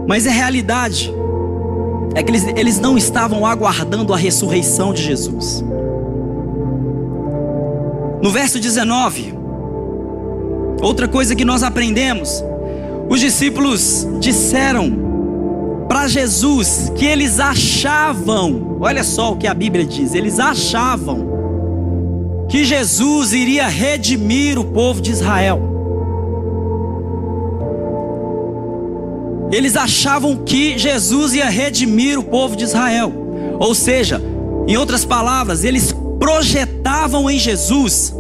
Mas 0.07 0.27
a 0.27 0.31
realidade 0.31 1.13
é 2.15 2.23
que 2.23 2.31
eles, 2.31 2.45
eles 2.55 2.79
não 2.79 2.97
estavam 2.97 3.45
aguardando 3.45 4.13
a 4.13 4.17
ressurreição 4.17 4.93
de 4.93 5.03
Jesus. 5.03 5.63
No 8.21 8.31
verso 8.31 8.59
19, 8.59 9.33
outra 10.81 11.07
coisa 11.07 11.35
que 11.35 11.43
nós 11.45 11.61
aprendemos, 11.61 12.43
os 13.09 13.19
discípulos 13.19 14.07
disseram 14.19 15.85
para 15.87 16.07
Jesus 16.07 16.91
que 16.95 17.05
eles 17.05 17.39
achavam, 17.39 18.77
olha 18.79 19.03
só 19.03 19.33
o 19.33 19.37
que 19.37 19.45
a 19.45 19.53
Bíblia 19.53 19.85
diz, 19.85 20.15
eles 20.15 20.39
achavam 20.39 21.35
que 22.49 22.63
Jesus 22.63 23.33
iria 23.33 23.67
redimir 23.67 24.57
o 24.57 24.63
povo 24.63 25.01
de 25.01 25.11
Israel. 25.11 25.74
Eles 29.55 29.77
achavam 29.77 30.43
que 30.43 30.77
Jesus 30.77 31.33
ia 31.33 31.49
redimir 31.49 32.19
o 32.19 32.23
povo 32.23 32.57
de 32.57 32.65
Israel. 32.65 33.13
Ou 33.57 33.73
seja, 33.73 34.21
em 34.67 34.75
outras 34.75 35.05
palavras, 35.05 35.63
eles 35.63 35.95
projetavam 36.19 37.29
em 37.29 37.39
Jesus 37.39 38.13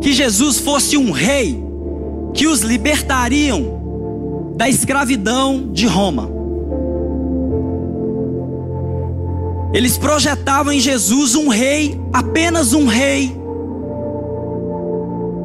que 0.00 0.10
Jesus 0.14 0.58
fosse 0.58 0.96
um 0.96 1.10
rei 1.10 1.62
que 2.32 2.46
os 2.46 2.62
libertariam 2.62 4.54
da 4.56 4.70
escravidão 4.70 5.68
de 5.70 5.86
Roma. 5.86 6.30
Eles 9.74 9.98
projetavam 9.98 10.72
em 10.72 10.80
Jesus 10.80 11.34
um 11.34 11.48
rei, 11.48 12.00
apenas 12.10 12.72
um 12.72 12.86
rei, 12.86 13.36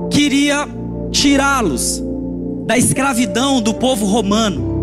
que 0.09 0.21
iria 0.21 0.65
tirá-los 1.11 2.01
da 2.65 2.77
escravidão 2.77 3.61
do 3.61 3.73
povo 3.73 4.05
romano. 4.05 4.74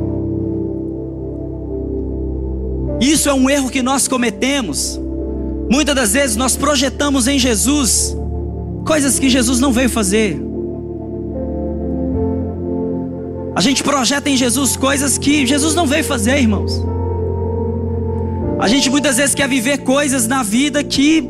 Isso 3.02 3.28
é 3.28 3.34
um 3.34 3.50
erro 3.50 3.68
que 3.68 3.82
nós 3.82 4.06
cometemos. 4.06 4.98
Muitas 5.68 5.92
das 5.92 6.12
vezes 6.12 6.36
nós 6.36 6.54
projetamos 6.54 7.26
em 7.26 7.36
Jesus 7.36 8.16
coisas 8.86 9.18
que 9.18 9.28
Jesus 9.28 9.58
não 9.58 9.72
veio 9.72 9.90
fazer. 9.90 10.40
A 13.56 13.60
gente 13.60 13.82
projeta 13.82 14.30
em 14.30 14.36
Jesus 14.36 14.76
coisas 14.76 15.18
que 15.18 15.44
Jesus 15.44 15.74
não 15.74 15.84
veio 15.84 16.04
fazer, 16.04 16.38
irmãos. 16.38 16.80
A 18.60 18.68
gente 18.68 18.88
muitas 18.88 19.16
vezes 19.16 19.34
quer 19.34 19.48
viver 19.48 19.78
coisas 19.78 20.28
na 20.28 20.44
vida 20.44 20.84
que 20.84 21.28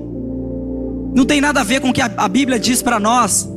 não 1.15 1.25
tem 1.25 1.41
nada 1.41 1.61
a 1.61 1.65
ver 1.65 1.81
com 1.81 1.89
o 1.89 1.93
que 1.93 2.03
a 2.03 2.29
Bíblia 2.29 2.59
diz 2.59 2.83
para 2.83 3.01
nós. 3.01 3.49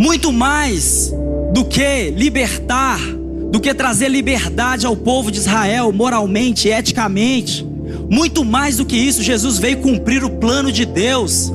Muito 0.00 0.32
mais 0.32 1.14
do 1.52 1.64
que 1.64 2.10
libertar 2.10 2.98
do 3.50 3.58
que 3.60 3.74
trazer 3.74 4.08
liberdade 4.08 4.86
ao 4.86 4.96
povo 4.96 5.30
de 5.30 5.38
Israel, 5.38 5.92
moralmente, 5.92 6.68
eticamente. 6.68 7.66
Muito 8.08 8.44
mais 8.44 8.76
do 8.76 8.84
que 8.84 8.96
isso, 8.96 9.22
Jesus 9.22 9.58
veio 9.58 9.78
cumprir 9.78 10.24
o 10.24 10.30
plano 10.30 10.70
de 10.70 10.84
Deus. 10.84 11.52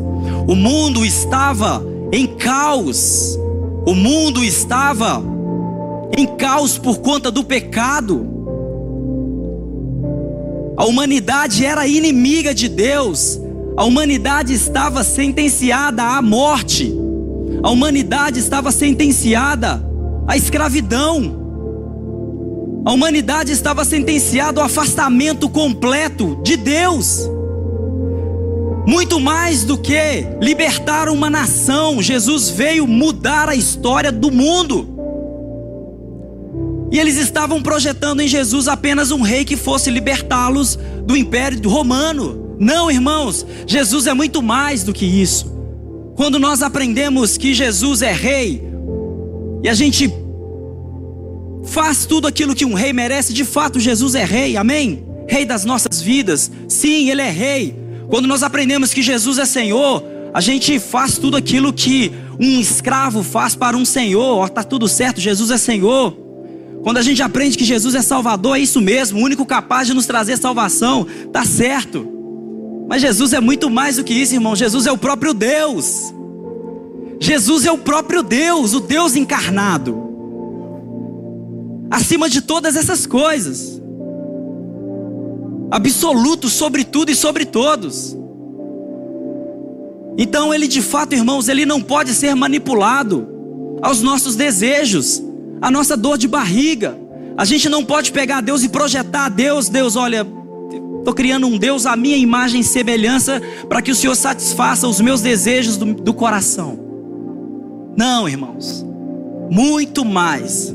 O 0.48 0.56
mundo 0.56 1.06
estava 1.06 1.84
em 2.12 2.28
caos, 2.28 3.38
o 3.86 3.94
mundo 3.96 4.44
estava 4.44 5.24
em 6.18 6.26
caos 6.26 6.78
por 6.78 7.00
conta 7.00 7.32
do 7.32 7.44
pecado. 7.44 8.34
A 10.78 10.86
humanidade 10.86 11.66
era 11.66 11.88
inimiga 11.88 12.54
de 12.54 12.68
Deus. 12.68 13.40
A 13.78 13.86
humanidade 13.86 14.54
estava 14.54 15.04
sentenciada 15.04 16.04
à 16.04 16.22
morte. 16.22 16.94
A 17.64 17.70
humanidade 17.70 18.40
estava 18.40 18.72
sentenciada 18.72 19.86
à 20.28 20.36
escravidão. 20.36 21.45
A 22.86 22.94
humanidade 22.94 23.52
estava 23.52 23.84
sentenciada 23.84 24.62
ao 24.62 24.68
afastamento 24.68 25.50
completo 25.50 26.40
de 26.44 26.56
Deus. 26.56 27.28
Muito 28.88 29.20
mais 29.20 29.64
do 29.64 29.76
que 29.76 30.28
libertar 30.40 31.10
uma 31.10 31.28
nação, 31.28 32.00
Jesus 32.00 32.52
veio 32.52 32.86
mudar 32.86 33.50
a 33.50 33.56
história 33.56 34.12
do 34.12 34.32
mundo. 34.32 34.88
E 36.92 37.00
eles 37.00 37.18
estavam 37.18 37.64
projetando 37.64 38.22
em 38.22 38.28
Jesus 38.28 38.68
apenas 38.68 39.10
um 39.10 39.22
rei 39.22 39.44
que 39.44 39.58
fosse 39.58 39.90
libertá-los 39.90 40.78
do 41.04 41.18
império 41.18 41.68
romano. 41.68 42.56
Não, 42.60 42.92
irmãos, 42.92 43.44
Jesus 43.66 44.06
é 44.06 44.14
muito 44.14 44.44
mais 44.44 44.84
do 44.84 44.94
que 44.94 45.06
isso. 45.06 45.52
Quando 46.16 46.38
nós 46.38 46.62
aprendemos 46.62 47.36
que 47.36 47.52
Jesus 47.52 48.04
é 48.04 48.14
rei, 48.14 48.64
e 49.64 49.68
a 49.68 49.74
gente 49.74 50.08
faz 51.66 52.06
tudo 52.06 52.28
aquilo 52.28 52.56
que 52.56 52.66
um 52.66 52.74
rei 52.74 52.94
merece, 52.94 53.34
de 53.34 53.44
fato 53.44 53.80
Jesus 53.80 54.16
é 54.16 54.24
rei, 54.24 54.58
amém? 54.58 55.06
Rei 55.28 55.46
das 55.46 55.66
nossas 55.66 56.02
vidas, 56.02 56.52
sim, 56.68 57.10
ele 57.10 57.22
é 57.22 57.30
rei. 57.30 57.76
Quando 58.10 58.28
nós 58.28 58.44
aprendemos 58.44 58.94
que 58.94 59.02
Jesus 59.02 59.40
é 59.40 59.46
Senhor, 59.46 60.04
a 60.34 60.42
gente 60.42 60.80
faz 60.80 61.18
tudo 61.18 61.38
aquilo 61.38 61.74
que 61.74 62.12
um 62.40 62.60
escravo 62.60 63.24
faz 63.24 63.56
para 63.56 63.78
um 63.78 63.86
senhor, 63.86 64.46
está 64.46 64.64
tudo 64.64 64.88
certo, 64.88 65.22
Jesus 65.22 65.50
é 65.50 65.58
Senhor. 65.58 66.16
Quando 66.84 66.98
a 66.98 67.02
gente 67.02 67.24
aprende 67.24 67.58
que 67.58 67.66
Jesus 67.66 67.96
é 67.96 68.02
Salvador, 68.02 68.58
é 68.58 68.60
isso 68.60 68.80
mesmo, 68.80 69.20
o 69.20 69.24
único 69.24 69.46
capaz 69.46 69.88
de 69.88 69.94
nos 69.94 70.06
trazer 70.06 70.38
salvação, 70.38 71.08
tá 71.34 71.44
certo. 71.44 72.08
Mas 72.88 73.02
Jesus 73.02 73.34
é 73.34 73.40
muito 73.40 73.70
mais 73.70 73.96
do 73.96 74.04
que 74.04 74.14
isso, 74.14 74.36
irmão. 74.36 74.56
Jesus 74.56 74.86
é 74.86 74.92
o 74.92 74.98
próprio 74.98 75.34
Deus. 75.34 76.14
Jesus 77.20 77.66
é 77.66 77.72
o 77.72 77.78
próprio 77.78 78.22
Deus, 78.22 78.74
o 78.74 78.80
Deus 78.80 79.16
encarnado. 79.16 80.05
Acima 81.90 82.30
de 82.30 82.42
todas 82.42 82.76
essas 82.76 83.06
coisas. 83.06 83.82
Absoluto 85.72 86.50
sobre 86.50 86.84
tudo 86.84 87.12
e 87.12 87.16
sobre 87.16 87.46
todos. 87.46 88.18
Então 90.18 90.54
ele 90.54 90.68
de 90.68 90.82
fato, 90.82 91.14
irmãos, 91.14 91.50
ele 91.50 91.66
não 91.66 91.82
pode 91.82 92.14
ser 92.14 92.34
manipulado 92.36 93.28
aos 93.82 94.02
nossos 94.02 94.36
desejos 94.36 95.22
a 95.62 95.70
nossa 95.70 95.98
dor 95.98 96.18
de 96.18 96.28
barriga. 96.28 96.98
A 97.38 97.44
gente 97.44 97.68
não 97.68 97.84
pode 97.84 98.12
pegar 98.12 98.42
Deus 98.42 98.64
e 98.64 98.70
projetar 98.70 99.30
Deus, 99.30 99.68
Deus, 99.68 99.96
olha, 99.96 100.26
estou 101.00 101.14
criando 101.14 101.48
um 101.48 101.58
Deus 101.58 101.86
à 101.86 101.96
minha 101.96 102.18
imagem 102.18 102.62
e 102.62 102.64
semelhança 102.64 103.42
para 103.68 103.82
que 103.82 103.92
o 103.92 103.96
Senhor 103.96 104.16
satisfaça 104.16 104.88
os 104.88 105.02
meus 105.02 105.22
desejos 105.22 105.76
do, 105.76 105.94
do 105.94 106.14
coração. 106.14 106.80
Não, 107.98 108.28
irmãos, 108.28 108.86
muito 109.52 110.06
mais. 110.06 110.74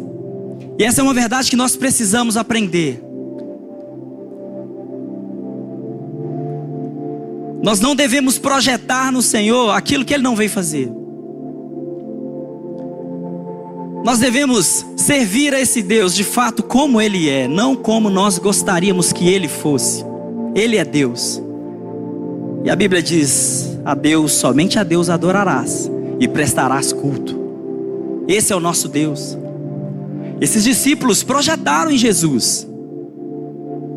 E 0.81 0.83
essa 0.83 1.03
é 1.03 1.05
uma 1.05 1.13
verdade 1.13 1.51
que 1.51 1.57
nós 1.57 1.77
precisamos 1.77 2.39
aprender. 2.39 3.05
Nós 7.63 7.81
não 7.81 7.95
devemos 7.95 8.39
projetar 8.39 9.13
no 9.13 9.21
Senhor 9.21 9.73
aquilo 9.73 10.07
que 10.07 10.15
Ele 10.15 10.23
não 10.23 10.35
veio 10.35 10.49
fazer. 10.49 10.91
Nós 14.03 14.21
devemos 14.21 14.87
servir 14.97 15.53
a 15.53 15.61
esse 15.61 15.83
Deus 15.83 16.15
de 16.15 16.25
fato 16.25 16.63
como 16.63 16.99
Ele 16.99 17.29
é, 17.29 17.47
não 17.47 17.77
como 17.77 18.09
nós 18.09 18.39
gostaríamos 18.39 19.13
que 19.13 19.29
Ele 19.29 19.49
fosse. 19.49 20.03
Ele 20.55 20.79
é 20.79 20.85
Deus. 20.87 21.43
E 22.65 22.71
a 22.71 22.75
Bíblia 22.75 23.03
diz: 23.03 23.79
a 23.85 23.95
Deus, 23.95 24.33
somente 24.33 24.79
a 24.79 24.83
Deus 24.83 25.11
adorarás 25.11 25.91
e 26.19 26.27
prestarás 26.27 26.91
culto. 26.91 27.39
Esse 28.27 28.55
é 28.55 28.57
o 28.57 28.61
nosso 28.61 28.89
Deus. 28.89 29.37
Esses 30.41 30.65
discípulos 30.65 31.23
projetaram 31.23 31.91
em 31.91 31.99
Jesus. 31.99 32.67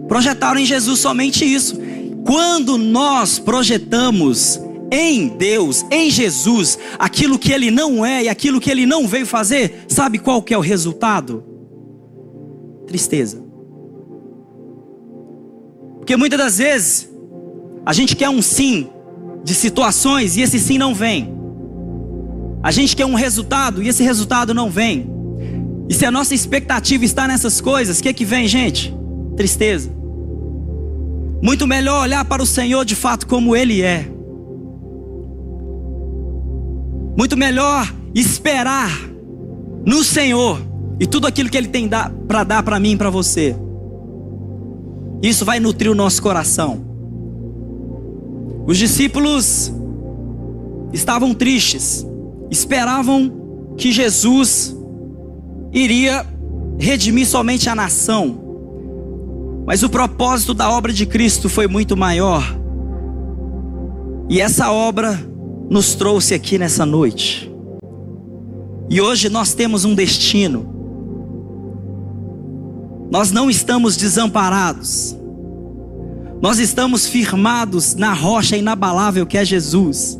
Projetaram 0.08 0.60
em 0.60 0.66
Jesus 0.66 1.00
somente 1.00 1.46
isso. 1.46 1.78
Quando 2.26 2.78
nós 2.78 3.40
projetamos 3.40 4.60
em 4.92 5.30
Deus, 5.30 5.86
em 5.90 6.10
Jesus, 6.10 6.78
aquilo 7.00 7.40
que 7.40 7.52
ele 7.52 7.72
não 7.72 8.06
é 8.06 8.24
e 8.24 8.30
aquilo 8.30 8.60
que 8.60 8.70
ele 8.70 8.86
não 8.86 9.08
veio 9.08 9.26
fazer, 9.26 9.86
sabe 9.88 10.20
qual 10.20 10.42
que 10.42 10.54
é 10.54 10.58
o 10.58 10.62
resultado? 10.62 11.44
Tristeza. 12.86 13.44
Porque 15.98 16.16
muitas 16.18 16.38
das 16.38 16.58
vezes 16.58 17.10
a 17.86 17.94
gente 17.94 18.16
quer 18.16 18.30
um 18.30 18.42
sim 18.42 18.90
de 19.44 19.56
situações 19.56 20.38
e 20.38 20.42
esse 20.42 20.60
sim 20.60 20.78
não 20.78 20.94
vem. 20.94 21.34
A 22.62 22.72
gente 22.72 22.96
quer 22.96 23.06
um 23.06 23.16
resultado 23.16 23.82
e 23.82 23.88
esse 23.88 24.04
resultado 24.04 24.54
não 24.54 24.70
vem. 24.70 25.10
E 25.90 25.94
se 25.94 26.06
a 26.06 26.12
nossa 26.12 26.34
expectativa 26.34 27.04
está 27.04 27.28
nessas 27.28 27.60
coisas, 27.60 28.00
o 28.00 28.04
que 28.04 28.14
que 28.14 28.26
vem, 28.26 28.48
gente? 28.48 28.94
Tristeza. 29.36 29.92
Muito 31.42 31.68
melhor 31.68 32.04
olhar 32.04 32.24
para 32.24 32.42
o 32.42 32.46
Senhor 32.46 32.86
de 32.86 32.96
fato 32.96 33.28
como 33.28 33.56
Ele 33.56 33.82
é. 33.82 34.08
Muito 37.18 37.36
melhor 37.36 37.94
esperar 38.16 38.90
no 39.86 40.04
Senhor 40.04 40.62
e 41.00 41.06
tudo 41.06 41.28
aquilo 41.28 41.50
que 41.50 41.58
Ele 41.58 41.68
tem 41.68 41.90
para 42.28 42.44
dar 42.44 42.64
para 42.64 42.80
mim 42.80 42.92
e 42.92 42.98
para 42.98 43.10
você. 43.10 43.56
Isso 45.22 45.44
vai 45.44 45.60
nutrir 45.60 45.92
o 45.92 45.96
nosso 45.96 46.22
coração. 46.22 46.82
Os 48.66 48.78
discípulos 48.78 49.72
estavam 50.94 51.34
tristes, 51.34 52.06
esperavam 52.50 53.76
que 53.78 53.92
Jesus 53.92 54.76
iria 55.74 56.26
redimir 56.78 57.26
somente 57.26 57.70
a 57.70 57.76
nação. 57.76 58.40
Mas 59.66 59.82
o 59.82 59.90
propósito 59.90 60.54
da 60.54 60.70
obra 60.70 60.94
de 60.94 61.06
Cristo 61.06 61.50
foi 61.50 61.68
muito 61.68 61.98
maior. 61.98 62.44
E 64.30 64.40
essa 64.40 64.72
obra 64.72 65.20
nos 65.70 65.96
trouxe 65.96 66.34
aqui 66.34 66.58
nessa 66.58 66.86
noite. 66.86 67.52
E 68.90 69.02
hoje 69.02 69.30
nós 69.30 69.54
temos 69.54 69.86
um 69.86 69.96
destino. 69.96 70.72
Nós 73.10 73.32
não 73.32 73.50
estamos 73.50 73.96
desamparados. 73.96 75.18
Nós 76.42 76.60
estamos 76.60 77.08
firmados 77.08 77.96
na 77.96 78.14
rocha 78.14 78.58
inabalável 78.58 79.26
que 79.26 79.38
é 79.38 79.46
Jesus. 79.46 80.20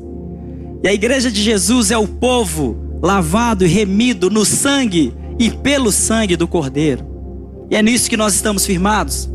E 0.82 0.88
a 0.88 0.94
igreja 0.94 1.30
de 1.30 1.42
Jesus 1.42 1.92
é 1.92 1.98
o 1.98 2.08
povo 2.08 2.78
lavado 3.02 3.66
e 3.66 3.68
remido 3.68 4.30
no 4.30 4.46
sangue 4.46 5.14
e 5.40 5.50
pelo 5.50 5.92
sangue 5.92 6.36
do 6.36 6.48
Cordeiro. 6.48 7.06
E 7.70 7.76
é 7.76 7.82
nisso 7.82 8.10
que 8.10 8.18
nós 8.18 8.36
estamos 8.36 8.66
firmados. 8.66 9.30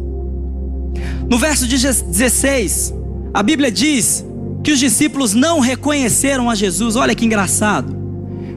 No 1.28 1.38
verso 1.38 1.66
16, 1.66 2.94
a 3.34 3.42
Bíblia 3.42 3.70
diz 3.70 4.24
que 4.62 4.72
os 4.72 4.78
discípulos 4.78 5.34
não 5.34 5.60
reconheceram 5.60 6.48
a 6.48 6.54
Jesus. 6.54 6.96
Olha 6.96 7.14
que 7.14 7.24
engraçado. 7.24 7.96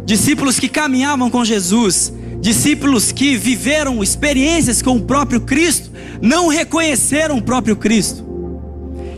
Discípulos 0.05 0.59
que 0.59 0.67
caminhavam 0.67 1.29
com 1.29 1.43
Jesus, 1.45 2.13
discípulos 2.39 3.11
que 3.11 3.37
viveram 3.37 4.01
experiências 4.01 4.81
com 4.81 4.97
o 4.97 5.01
próprio 5.01 5.41
Cristo, 5.41 5.91
não 6.21 6.47
reconheceram 6.47 7.37
o 7.37 7.41
próprio 7.41 7.75
Cristo. 7.75 8.25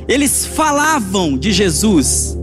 Eles 0.07 0.45
falavam 0.45 1.37
de 1.37 1.51
Jesus, 1.51 2.37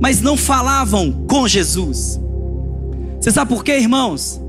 mas 0.00 0.20
não 0.20 0.36
falavam 0.36 1.24
com 1.28 1.46
Jesus. 1.46 2.20
Você 3.20 3.30
sabe 3.30 3.50
por 3.50 3.62
quê, 3.62 3.78
irmãos? 3.78 4.40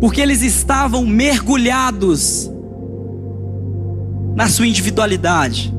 Porque 0.00 0.20
eles 0.20 0.42
estavam 0.42 1.04
mergulhados 1.04 2.50
na 4.36 4.48
sua 4.48 4.66
individualidade. 4.66 5.74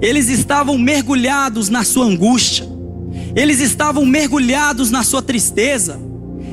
Eles 0.00 0.28
estavam 0.28 0.76
mergulhados 0.76 1.68
na 1.68 1.84
sua 1.84 2.04
angústia, 2.04 2.68
eles 3.34 3.60
estavam 3.60 4.04
mergulhados 4.04 4.90
na 4.90 5.02
sua 5.02 5.22
tristeza, 5.22 5.98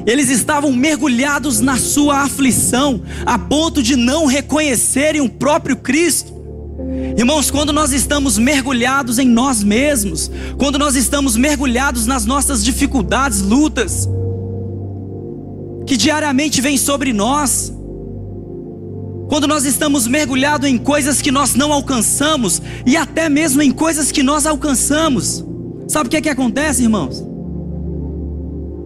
eles 0.05 0.29
estavam 0.29 0.71
mergulhados 0.71 1.59
na 1.59 1.77
sua 1.77 2.19
aflição, 2.19 3.01
a 3.25 3.37
ponto 3.37 3.81
de 3.81 3.95
não 3.95 4.25
reconhecerem 4.25 5.21
o 5.21 5.29
próprio 5.29 5.75
Cristo. 5.75 6.33
Irmãos, 7.17 7.49
quando 7.49 7.71
nós 7.71 7.91
estamos 7.91 8.37
mergulhados 8.37 9.17
em 9.17 9.27
nós 9.27 9.63
mesmos, 9.63 10.29
quando 10.57 10.77
nós 10.77 10.95
estamos 10.95 11.35
mergulhados 11.35 12.05
nas 12.05 12.25
nossas 12.25 12.63
dificuldades, 12.63 13.41
lutas, 13.41 14.07
que 15.85 15.95
diariamente 15.95 16.61
vêm 16.61 16.77
sobre 16.77 17.13
nós, 17.13 17.71
quando 19.27 19.47
nós 19.47 19.65
estamos 19.65 20.07
mergulhados 20.07 20.69
em 20.69 20.77
coisas 20.77 21.21
que 21.21 21.31
nós 21.31 21.55
não 21.55 21.73
alcançamos 21.73 22.61
e 22.85 22.95
até 22.95 23.27
mesmo 23.27 23.61
em 23.61 23.71
coisas 23.71 24.11
que 24.11 24.21
nós 24.21 24.45
alcançamos, 24.45 25.43
sabe 25.87 26.07
o 26.07 26.09
que 26.09 26.17
é 26.17 26.21
que 26.21 26.29
acontece, 26.29 26.83
irmãos? 26.83 27.23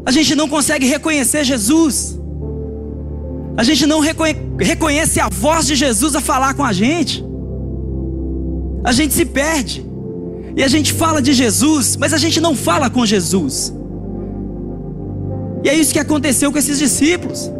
A 0.05 0.11
gente 0.11 0.35
não 0.35 0.47
consegue 0.47 0.87
reconhecer 0.87 1.43
Jesus. 1.43 2.17
A 3.57 3.63
gente 3.63 3.85
não 3.85 3.99
reconhece 3.99 5.19
a 5.19 5.27
voz 5.29 5.67
de 5.67 5.75
Jesus 5.75 6.15
a 6.15 6.21
falar 6.21 6.53
com 6.53 6.63
a 6.63 6.71
gente. 6.71 7.23
A 8.83 8.91
gente 8.91 9.13
se 9.13 9.25
perde. 9.25 9.85
E 10.55 10.63
a 10.63 10.67
gente 10.67 10.93
fala 10.93 11.21
de 11.21 11.33
Jesus, 11.33 11.95
mas 11.97 12.13
a 12.13 12.17
gente 12.17 12.39
não 12.39 12.55
fala 12.55 12.89
com 12.89 13.05
Jesus. 13.05 13.73
E 15.63 15.69
é 15.69 15.75
isso 15.75 15.93
que 15.93 15.99
aconteceu 15.99 16.51
com 16.51 16.57
esses 16.57 16.79
discípulos. 16.79 17.51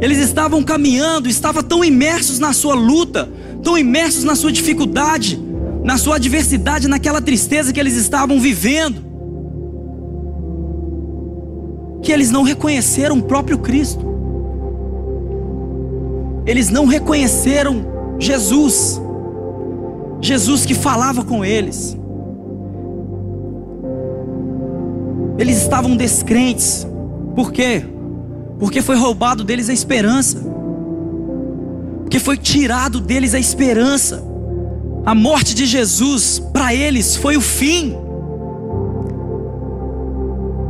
Eles 0.00 0.18
estavam 0.18 0.62
caminhando, 0.62 1.28
estavam 1.28 1.62
tão 1.62 1.84
imersos 1.84 2.38
na 2.38 2.52
sua 2.52 2.74
luta, 2.74 3.28
tão 3.62 3.78
imersos 3.78 4.24
na 4.24 4.34
sua 4.34 4.52
dificuldade, 4.52 5.40
na 5.82 5.96
sua 5.96 6.16
adversidade, 6.16 6.86
naquela 6.86 7.20
tristeza 7.20 7.72
que 7.72 7.80
eles 7.80 7.96
estavam 7.96 8.38
vivendo, 8.38 9.02
que 12.02 12.12
eles 12.12 12.30
não 12.30 12.42
reconheceram 12.42 13.18
o 13.18 13.22
próprio 13.22 13.58
Cristo. 13.58 14.04
Eles 16.46 16.70
não 16.70 16.86
reconheceram 16.86 17.84
Jesus. 18.18 19.00
Jesus 20.20 20.64
que 20.64 20.74
falava 20.74 21.24
com 21.24 21.44
eles. 21.44 21.96
Eles 25.38 25.60
estavam 25.60 25.96
descrentes. 25.96 26.86
Por 27.36 27.52
quê? 27.52 27.84
Porque 28.58 28.80
foi 28.80 28.96
roubado 28.96 29.44
deles 29.44 29.68
a 29.68 29.72
esperança. 29.74 30.38
Porque 32.00 32.18
foi 32.18 32.38
tirado 32.38 32.98
deles 32.98 33.34
a 33.34 33.38
esperança. 33.38 34.24
A 35.04 35.14
morte 35.14 35.54
de 35.54 35.66
Jesus 35.66 36.42
para 36.52 36.74
eles 36.74 37.14
foi 37.14 37.36
o 37.36 37.40
fim. 37.42 37.94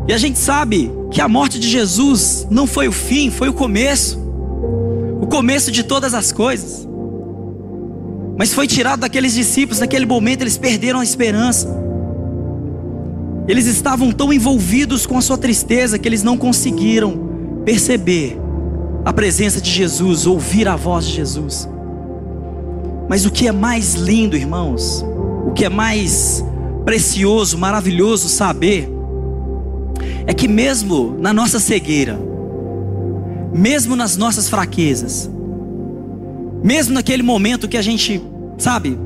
E 0.09 0.13
a 0.13 0.19
gente 0.19 0.39
sabe 0.39 0.93
que 1.11 1.21
a 1.21 1.29
morte 1.29 1.59
de 1.59 1.69
Jesus 1.69 2.47
não 2.51 2.67
foi 2.67 2.89
o 2.89 2.93
fim, 2.93 3.31
foi 3.31 3.49
o 3.49 3.55
começo. 3.55 4.19
O 5.21 5.27
começo 5.29 5.71
de 5.71 5.85
todas 5.85 6.15
as 6.15 6.33
coisas. 6.33 6.87
Mas 8.37 8.53
foi 8.53 8.67
tirado 8.67 9.01
daqueles 9.01 9.35
discípulos, 9.35 9.81
naquele 9.81 10.05
momento 10.05 10.43
eles 10.43 10.59
perderam 10.59 10.99
a 10.99 11.05
esperança. 11.05 11.86
Eles 13.49 13.67
estavam 13.67 14.11
tão 14.11 14.33
envolvidos 14.33 15.07
com 15.07 15.17
a 15.17 15.21
sua 15.21 15.39
tristeza 15.39 15.99
que 15.99 16.09
eles 16.09 16.23
não 16.23 16.37
conseguiram 16.37 17.63
perceber 17.65 18.39
a 19.05 19.13
presença 19.13 19.61
de 19.61 19.71
Jesus, 19.71 20.27
ouvir 20.27 20.67
a 20.67 20.75
voz 20.75 21.07
de 21.07 21.13
Jesus. 21.13 21.69
Mas 23.09 23.25
o 23.25 23.31
que 23.31 23.47
é 23.47 23.53
mais 23.53 23.95
lindo, 23.95 24.37
irmãos, 24.37 25.05
o 25.47 25.53
que 25.53 25.65
é 25.65 25.69
mais 25.69 26.45
precioso, 26.85 27.57
maravilhoso 27.57 28.29
saber, 28.29 28.89
é 30.27 30.35
que 30.35 30.49
mesmo 30.49 31.17
na 31.19 31.33
nossa 31.33 31.61
cegueira, 31.61 32.19
mesmo 33.55 33.95
nas 33.95 34.17
nossas 34.17 34.49
fraquezas, 34.49 35.31
mesmo 36.63 36.95
naquele 36.95 37.23
momento 37.23 37.69
que 37.69 37.77
a 37.77 37.83
gente, 37.83 38.21
sabe, 38.59 38.99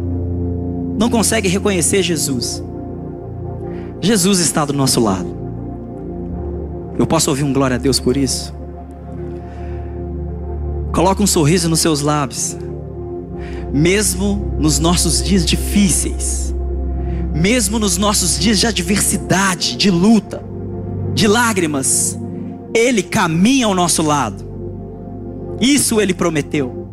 não 0.98 1.10
consegue 1.10 1.46
reconhecer 1.46 2.02
Jesus, 2.02 2.62
Jesus 4.00 4.38
está 4.38 4.64
do 4.64 4.72
nosso 4.72 5.00
lado. 5.00 5.38
Eu 6.98 7.06
posso 7.06 7.30
ouvir 7.30 7.44
um 7.44 7.52
glória 7.52 7.76
a 7.76 7.78
Deus 7.78 8.00
por 8.00 8.16
isso? 8.16 8.54
Coloca 10.92 11.22
um 11.22 11.26
sorriso 11.26 11.68
nos 11.68 11.80
seus 11.80 12.00
lábios 12.02 12.56
mesmo 13.72 14.54
nos 14.58 14.78
nossos 14.78 15.22
dias 15.22 15.44
difíceis, 15.44 16.54
mesmo 17.32 17.78
nos 17.78 17.96
nossos 17.96 18.38
dias 18.38 18.58
de 18.58 18.66
adversidade, 18.66 19.76
de 19.76 19.90
luta, 19.90 20.42
de 21.14 21.26
lágrimas, 21.26 22.18
Ele 22.74 23.02
caminha 23.02 23.66
ao 23.66 23.74
nosso 23.74 24.02
lado. 24.02 24.44
Isso 25.60 26.00
Ele 26.00 26.14
prometeu. 26.14 26.88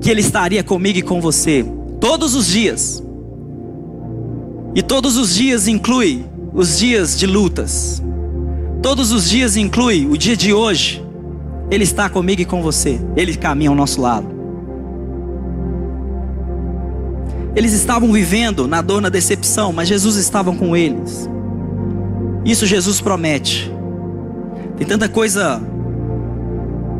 Que 0.00 0.10
Ele 0.10 0.20
estaria 0.20 0.62
comigo 0.62 0.98
e 0.98 1.02
com 1.02 1.20
você 1.20 1.64
todos 1.98 2.34
os 2.34 2.46
dias. 2.46 3.02
E 4.74 4.82
todos 4.82 5.16
os 5.16 5.34
dias 5.34 5.66
inclui 5.66 6.24
os 6.52 6.78
dias 6.78 7.18
de 7.18 7.26
lutas. 7.26 8.02
Todos 8.82 9.12
os 9.12 9.28
dias 9.28 9.56
inclui 9.56 10.06
o 10.06 10.16
dia 10.16 10.36
de 10.36 10.52
hoje. 10.52 11.04
Ele 11.70 11.84
está 11.84 12.08
comigo 12.08 12.40
e 12.40 12.44
com 12.44 12.62
você. 12.62 13.00
Ele 13.16 13.36
caminha 13.36 13.70
ao 13.70 13.76
nosso 13.76 14.00
lado. 14.00 14.26
Eles 17.54 17.72
estavam 17.72 18.12
vivendo 18.12 18.68
na 18.68 18.80
dor, 18.80 19.00
na 19.00 19.08
decepção, 19.08 19.72
mas 19.72 19.88
Jesus 19.88 20.16
estava 20.16 20.52
com 20.52 20.76
eles. 20.76 21.28
Isso 22.44 22.64
Jesus 22.64 23.00
promete. 23.00 23.70
Tem 24.76 24.86
tanta 24.86 25.08
coisa, 25.08 25.60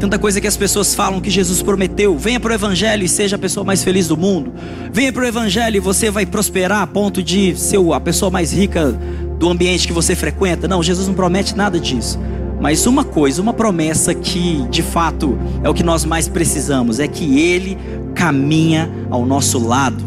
tanta 0.00 0.18
coisa 0.18 0.40
que 0.40 0.46
as 0.46 0.56
pessoas 0.56 0.94
falam 0.94 1.20
que 1.20 1.28
Jesus 1.28 1.62
prometeu. 1.62 2.16
Venha 2.16 2.40
para 2.40 2.52
o 2.52 2.54
Evangelho 2.54 3.04
e 3.04 3.08
seja 3.08 3.36
a 3.36 3.38
pessoa 3.38 3.62
mais 3.62 3.84
feliz 3.84 4.08
do 4.08 4.16
mundo. 4.16 4.50
Venha 4.90 5.12
para 5.12 5.22
o 5.22 5.26
Evangelho 5.26 5.76
e 5.76 5.80
você 5.80 6.10
vai 6.10 6.24
prosperar 6.24 6.80
a 6.80 6.86
ponto 6.86 7.22
de 7.22 7.54
ser 7.54 7.78
a 7.92 8.00
pessoa 8.00 8.30
mais 8.30 8.50
rica 8.50 8.98
do 9.38 9.50
ambiente 9.50 9.86
que 9.86 9.92
você 9.92 10.16
frequenta. 10.16 10.66
Não, 10.66 10.82
Jesus 10.82 11.06
não 11.06 11.14
promete 11.14 11.54
nada 11.54 11.78
disso. 11.78 12.18
Mas 12.58 12.86
uma 12.86 13.04
coisa, 13.04 13.42
uma 13.42 13.52
promessa 13.52 14.14
que 14.14 14.66
de 14.70 14.82
fato 14.82 15.38
é 15.62 15.68
o 15.68 15.74
que 15.74 15.82
nós 15.82 16.06
mais 16.06 16.26
precisamos, 16.26 16.98
é 16.98 17.06
que 17.06 17.38
Ele 17.38 17.76
caminha 18.14 18.90
ao 19.10 19.26
nosso 19.26 19.58
lado. 19.58 20.02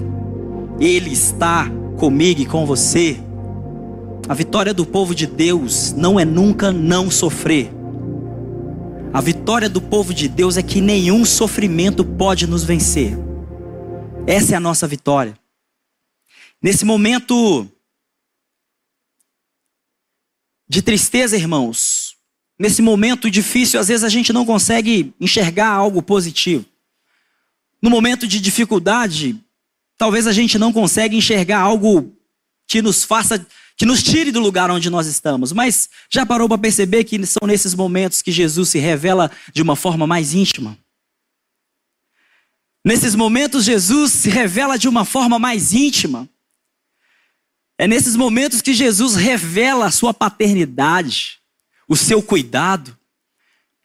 Ele 0.80 1.12
está 1.12 1.70
comigo 1.98 2.42
e 2.42 2.46
com 2.46 2.66
você. 2.66 3.18
A 4.28 4.34
vitória 4.34 4.74
do 4.74 4.88
povo 4.88 5.14
de 5.14 5.28
Deus 5.28 5.94
não 5.96 6.20
é 6.20 6.26
nunca 6.26 6.72
não 6.72 7.12
sofrer. 7.12 7.83
A 9.14 9.22
vitória 9.22 9.70
do 9.70 9.80
povo 9.80 10.12
de 10.12 10.28
Deus 10.28 10.58
é 10.58 10.64
que 10.64 10.82
nenhum 10.82 11.24
sofrimento 11.24 12.04
pode 12.04 12.48
nos 12.48 12.64
vencer. 12.64 13.14
Essa 14.26 14.54
é 14.54 14.58
a 14.58 14.60
nossa 14.60 14.88
vitória. 14.88 15.38
Nesse 16.60 16.84
momento 16.84 17.70
de 20.68 20.82
tristeza, 20.82 21.38
irmãos, 21.38 22.16
nesse 22.58 22.82
momento 22.82 23.30
difícil, 23.30 23.80
às 23.80 23.88
vezes 23.88 24.04
a 24.04 24.10
gente 24.10 24.34
não 24.34 24.48
consegue 24.48 25.14
enxergar 25.22 25.70
algo 25.70 26.02
positivo. 26.02 26.66
No 27.80 27.92
momento 27.92 28.26
de 28.26 28.40
dificuldade, 28.40 29.40
talvez 29.96 30.26
a 30.26 30.32
gente 30.32 30.58
não 30.58 30.74
consiga 30.74 31.16
enxergar 31.16 31.60
algo 31.60 32.18
que 32.68 32.82
nos 32.82 33.04
faça, 33.04 33.46
que 33.76 33.86
nos 33.86 34.04
tire 34.04 34.32
do 34.32 34.40
lugar 34.40 34.70
onde 34.70 34.90
nós 34.90 35.08
estamos. 35.08 35.52
Mas 35.52 35.90
já 36.10 36.26
parou 36.26 36.48
para 36.48 36.58
perceber 36.58 37.04
que 37.04 37.26
são 37.26 37.48
nesses 37.48 37.74
momentos 37.74 38.22
que 38.22 38.32
Jesus 38.32 38.70
se 38.70 38.80
revela 38.80 39.32
de 39.54 39.62
uma 39.62 39.76
forma 39.76 40.06
mais 40.06 40.34
íntima? 40.34 40.78
Nesses 42.86 43.16
momentos, 43.16 43.64
Jesus 43.64 44.12
se 44.12 44.30
revela 44.30 44.78
de 44.78 44.90
uma 44.90 45.06
forma 45.06 45.40
mais 45.40 45.74
íntima. 45.74 46.30
É 47.78 47.88
nesses 47.88 48.16
momentos 48.16 48.62
que 48.62 48.74
Jesus 48.74 49.16
revela 49.16 49.86
a 49.86 49.92
sua 49.92 50.14
paternidade, 50.14 51.40
o 51.88 51.96
seu 51.96 52.22
cuidado. 52.22 52.98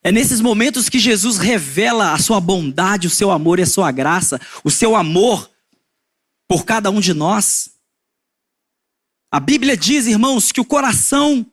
É 0.03 0.11
nesses 0.11 0.41
momentos 0.41 0.89
que 0.89 0.99
Jesus 0.99 1.39
revela 1.39 2.13
a 2.13 2.19
sua 2.19 2.41
bondade, 2.41 3.07
o 3.07 3.11
seu 3.11 3.31
amor 3.31 3.59
e 3.59 3.63
a 3.63 3.67
sua 3.67 3.91
graça, 3.93 4.41
o 4.65 4.71
seu 4.71 4.97
amor 4.97 5.51
por 6.49 6.65
cada 6.65 6.91
um 6.91 7.01
de 7.01 7.15
nós. 7.15 7.78
A 9.31 9.41
Bíblia 9.41 9.77
diz, 9.77 10.07
irmãos, 10.07 10.53
que 10.53 10.61
o 10.61 10.65
coração 10.65 11.47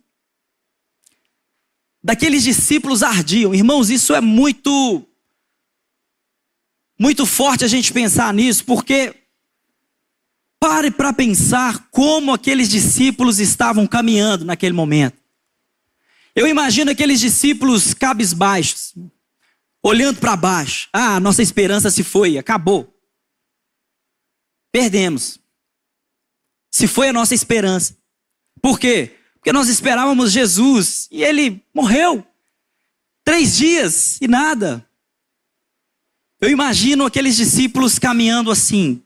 daqueles 2.03 2.43
discípulos 2.43 3.03
ardiam. 3.03 3.53
Irmãos, 3.53 3.89
isso 3.89 4.13
é 4.13 4.21
muito 4.21 5.05
muito 6.97 7.25
forte 7.25 7.65
a 7.65 7.67
gente 7.67 7.91
pensar 7.91 8.33
nisso, 8.33 8.63
porque 8.63 9.13
pare 10.57 10.89
para 10.89 11.11
pensar 11.11 11.89
como 11.91 12.33
aqueles 12.33 12.69
discípulos 12.69 13.39
estavam 13.39 13.85
caminhando 13.85 14.45
naquele 14.45 14.73
momento. 14.73 15.21
Eu 16.33 16.47
imagino 16.47 16.91
aqueles 16.91 17.19
discípulos 17.19 17.93
cabisbaixos, 17.93 18.95
olhando 19.83 20.19
para 20.21 20.37
baixo. 20.37 20.87
Ah, 20.93 21.19
nossa 21.19 21.41
esperança 21.41 21.91
se 21.91 22.03
foi, 22.03 22.37
acabou 22.37 22.95
perdemos. 24.75 25.39
Se 26.75 26.87
foi 26.87 27.07
a 27.07 27.13
nossa 27.13 27.33
esperança. 27.33 27.95
Por 28.61 28.77
quê? 28.77 29.15
Porque 29.35 29.53
nós 29.53 29.69
esperávamos 29.69 30.33
Jesus 30.33 31.07
e 31.09 31.23
ele 31.23 31.63
morreu. 31.73 32.27
Três 33.23 33.55
dias 33.55 34.17
e 34.19 34.27
nada. 34.27 34.85
Eu 36.41 36.49
imagino 36.49 37.05
aqueles 37.05 37.37
discípulos 37.37 37.97
caminhando 37.97 38.51
assim, 38.51 39.01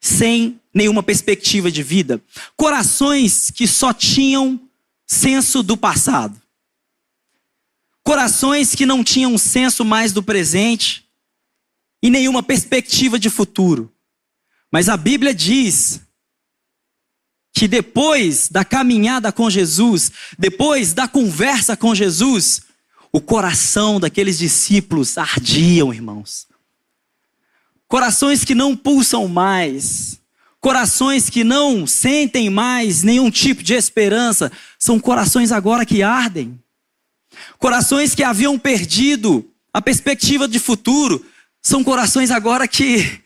sem 0.00 0.60
nenhuma 0.72 1.02
perspectiva 1.02 1.72
de 1.72 1.82
vida. 1.82 2.22
Corações 2.56 3.50
que 3.50 3.66
só 3.66 3.92
tinham 3.92 4.60
senso 5.04 5.60
do 5.60 5.76
passado. 5.76 6.40
Corações 8.04 8.76
que 8.76 8.86
não 8.86 9.02
tinham 9.02 9.36
senso 9.36 9.84
mais 9.84 10.12
do 10.12 10.22
presente 10.22 11.04
e 12.00 12.08
nenhuma 12.08 12.44
perspectiva 12.44 13.18
de 13.18 13.28
futuro. 13.28 13.92
Mas 14.70 14.88
a 14.88 14.96
Bíblia 14.96 15.34
diz 15.34 16.00
que 17.52 17.68
depois 17.68 18.48
da 18.48 18.64
caminhada 18.64 19.30
com 19.30 19.50
Jesus, 19.50 20.10
depois 20.38 20.94
da 20.94 21.06
conversa 21.06 21.76
com 21.76 21.94
Jesus, 21.94 22.62
o 23.12 23.20
coração 23.20 24.00
daqueles 24.00 24.38
discípulos 24.38 25.18
ardiam, 25.18 25.92
irmãos. 25.92 26.46
Corações 27.86 28.42
que 28.42 28.54
não 28.54 28.74
pulsam 28.74 29.28
mais, 29.28 30.18
corações 30.60 31.28
que 31.28 31.44
não 31.44 31.86
sentem 31.86 32.48
mais 32.48 33.02
nenhum 33.02 33.30
tipo 33.30 33.62
de 33.62 33.74
esperança, 33.74 34.50
são 34.78 34.98
corações 34.98 35.52
agora 35.52 35.84
que 35.84 36.02
ardem. 36.02 36.58
Corações 37.58 38.14
que 38.14 38.22
haviam 38.22 38.58
perdido 38.58 39.46
a 39.74 39.82
perspectiva 39.82 40.48
de 40.48 40.58
futuro, 40.58 41.24
são 41.60 41.84
corações 41.84 42.30
agora 42.30 42.66
que 42.66 43.20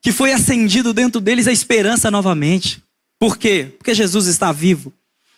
que 0.00 0.12
foi 0.12 0.32
acendido 0.32 0.94
dentro 0.94 1.20
deles 1.20 1.48
a 1.48 1.52
esperança 1.52 2.10
novamente. 2.10 2.80
Por 3.18 3.36
quê? 3.36 3.74
Porque 3.76 3.94
Jesus 3.94 4.26
está 4.26 4.52
vivo. 4.52 4.92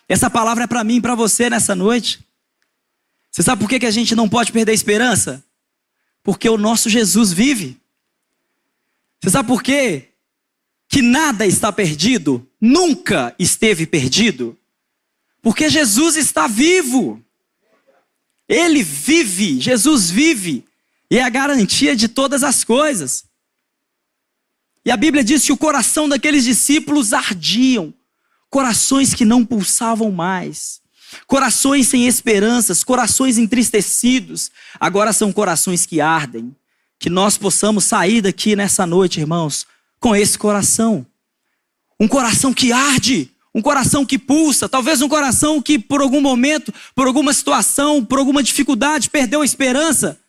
Essa 0.07 0.29
palavra 0.29 0.65
é 0.65 0.67
para 0.67 0.83
mim 0.83 0.97
e 0.97 1.01
para 1.01 1.15
você 1.15 1.49
nessa 1.49 1.73
noite. 1.73 2.25
Você 3.31 3.41
sabe 3.41 3.61
por 3.61 3.69
que, 3.69 3.79
que 3.79 3.85
a 3.85 3.91
gente 3.91 4.13
não 4.13 4.27
pode 4.27 4.51
perder 4.51 4.71
a 4.71 4.75
esperança? 4.75 5.43
Porque 6.21 6.49
o 6.49 6.57
nosso 6.57 6.89
Jesus 6.89 7.31
vive. 7.31 7.79
Você 9.21 9.29
sabe 9.29 9.47
por 9.47 9.63
quê? 9.63 10.09
Que 10.87 11.01
nada 11.01 11.45
está 11.45 11.71
perdido, 11.71 12.45
nunca 12.59 13.33
esteve 13.39 13.87
perdido. 13.87 14.57
Porque 15.41 15.69
Jesus 15.69 16.17
está 16.17 16.45
vivo. 16.47 17.23
Ele 18.47 18.83
vive, 18.83 19.61
Jesus 19.61 20.09
vive. 20.09 20.65
E 21.09 21.17
é 21.17 21.23
a 21.23 21.29
garantia 21.29 21.95
de 21.95 22.09
todas 22.09 22.43
as 22.43 22.63
coisas. 22.63 23.23
E 24.85 24.91
a 24.91 24.97
Bíblia 24.97 25.23
diz 25.23 25.45
que 25.45 25.51
o 25.51 25.57
coração 25.57 26.09
daqueles 26.09 26.43
discípulos 26.43 27.13
ardiam, 27.13 27.93
corações 28.49 29.13
que 29.13 29.23
não 29.23 29.45
pulsavam 29.45 30.11
mais, 30.11 30.81
corações 31.27 31.87
sem 31.87 32.07
esperanças, 32.07 32.83
corações 32.83 33.37
entristecidos, 33.37 34.49
agora 34.79 35.13
são 35.13 35.31
corações 35.31 35.85
que 35.85 36.01
ardem. 36.01 36.55
Que 36.99 37.09
nós 37.09 37.35
possamos 37.35 37.85
sair 37.85 38.21
daqui 38.21 38.55
nessa 38.55 38.85
noite, 38.85 39.19
irmãos, 39.19 39.65
com 39.99 40.15
esse 40.15 40.37
coração. 40.37 41.05
Um 41.99 42.07
coração 42.07 42.53
que 42.53 42.71
arde, 42.71 43.31
um 43.53 43.61
coração 43.61 44.05
que 44.05 44.19
pulsa, 44.19 44.69
talvez 44.69 45.01
um 45.01 45.09
coração 45.09 45.61
que 45.61 45.79
por 45.79 46.01
algum 46.01 46.21
momento, 46.21 46.71
por 46.95 47.07
alguma 47.07 47.33
situação, 47.33 48.05
por 48.05 48.19
alguma 48.19 48.43
dificuldade, 48.43 49.09
perdeu 49.09 49.41
a 49.41 49.45
esperança. 49.45 50.20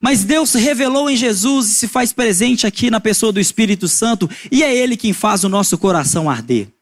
Mas 0.00 0.24
Deus 0.24 0.54
revelou 0.54 1.10
em 1.10 1.16
Jesus 1.16 1.72
e 1.72 1.74
se 1.74 1.88
faz 1.88 2.12
presente 2.12 2.66
aqui 2.66 2.90
na 2.90 3.00
pessoa 3.00 3.32
do 3.32 3.40
Espírito 3.40 3.88
Santo, 3.88 4.30
e 4.50 4.62
é 4.62 4.74
Ele 4.74 4.96
quem 4.96 5.12
faz 5.12 5.42
o 5.44 5.48
nosso 5.48 5.76
coração 5.76 6.30
arder. 6.30 6.72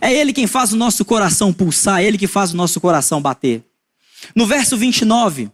É 0.00 0.12
Ele 0.12 0.32
quem 0.32 0.46
faz 0.46 0.72
o 0.72 0.76
nosso 0.76 1.04
coração 1.04 1.52
pulsar, 1.52 2.00
é 2.00 2.04
Ele 2.04 2.18
que 2.18 2.26
faz 2.26 2.52
o 2.52 2.56
nosso 2.56 2.80
coração 2.80 3.20
bater. 3.20 3.64
No 4.34 4.46
verso 4.46 4.76
29, 4.76 5.50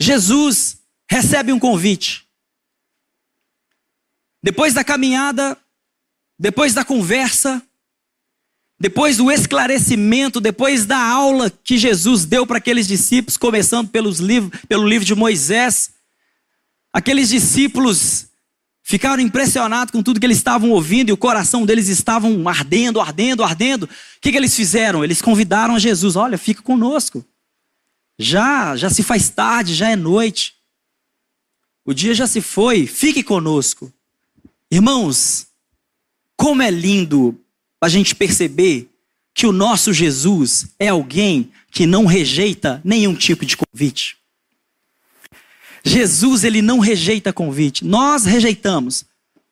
Jesus 0.00 0.78
recebe 1.08 1.52
um 1.52 1.58
convite. 1.58 2.26
Depois 4.42 4.74
da 4.74 4.84
caminhada, 4.84 5.56
depois 6.38 6.74
da 6.74 6.84
conversa, 6.84 7.62
depois 8.78 9.16
do 9.16 9.30
esclarecimento, 9.30 10.40
depois 10.40 10.84
da 10.84 10.98
aula 10.98 11.50
que 11.50 11.78
Jesus 11.78 12.24
deu 12.24 12.46
para 12.46 12.58
aqueles 12.58 12.86
discípulos, 12.86 13.36
começando 13.36 13.88
pelos 13.88 14.18
livros, 14.18 14.60
pelo 14.68 14.86
livro 14.86 15.06
de 15.06 15.14
Moisés, 15.14 15.92
aqueles 16.92 17.28
discípulos 17.28 18.26
ficaram 18.82 19.22
impressionados 19.22 19.92
com 19.92 20.02
tudo 20.02 20.20
que 20.20 20.26
eles 20.26 20.36
estavam 20.36 20.70
ouvindo 20.70 21.08
e 21.08 21.12
o 21.12 21.16
coração 21.16 21.64
deles 21.64 21.88
estava 21.88 22.28
ardendo, 22.48 23.00
ardendo, 23.00 23.42
ardendo. 23.42 23.84
O 23.84 23.88
que, 24.20 24.30
que 24.32 24.36
eles 24.36 24.54
fizeram? 24.54 25.04
Eles 25.04 25.22
convidaram 25.22 25.74
a 25.74 25.78
Jesus: 25.78 26.16
Olha, 26.16 26.36
fica 26.36 26.60
conosco. 26.60 27.24
Já, 28.18 28.76
já 28.76 28.90
se 28.90 29.02
faz 29.02 29.28
tarde, 29.28 29.74
já 29.74 29.90
é 29.90 29.96
noite. 29.96 30.54
O 31.84 31.92
dia 31.92 32.14
já 32.14 32.26
se 32.26 32.40
foi, 32.40 32.86
fique 32.86 33.22
conosco. 33.22 33.92
Irmãos, 34.70 35.46
como 36.36 36.62
é 36.62 36.70
lindo 36.70 37.38
a 37.84 37.88
gente 37.88 38.14
perceber 38.14 38.88
que 39.34 39.46
o 39.46 39.52
nosso 39.52 39.92
Jesus 39.92 40.68
é 40.78 40.88
alguém 40.88 41.50
que 41.70 41.86
não 41.86 42.06
rejeita 42.06 42.80
nenhum 42.84 43.14
tipo 43.14 43.44
de 43.44 43.56
convite. 43.56 44.16
Jesus, 45.84 46.44
ele 46.44 46.62
não 46.62 46.78
rejeita 46.78 47.32
convite. 47.32 47.84
Nós 47.84 48.24
rejeitamos. 48.24 49.04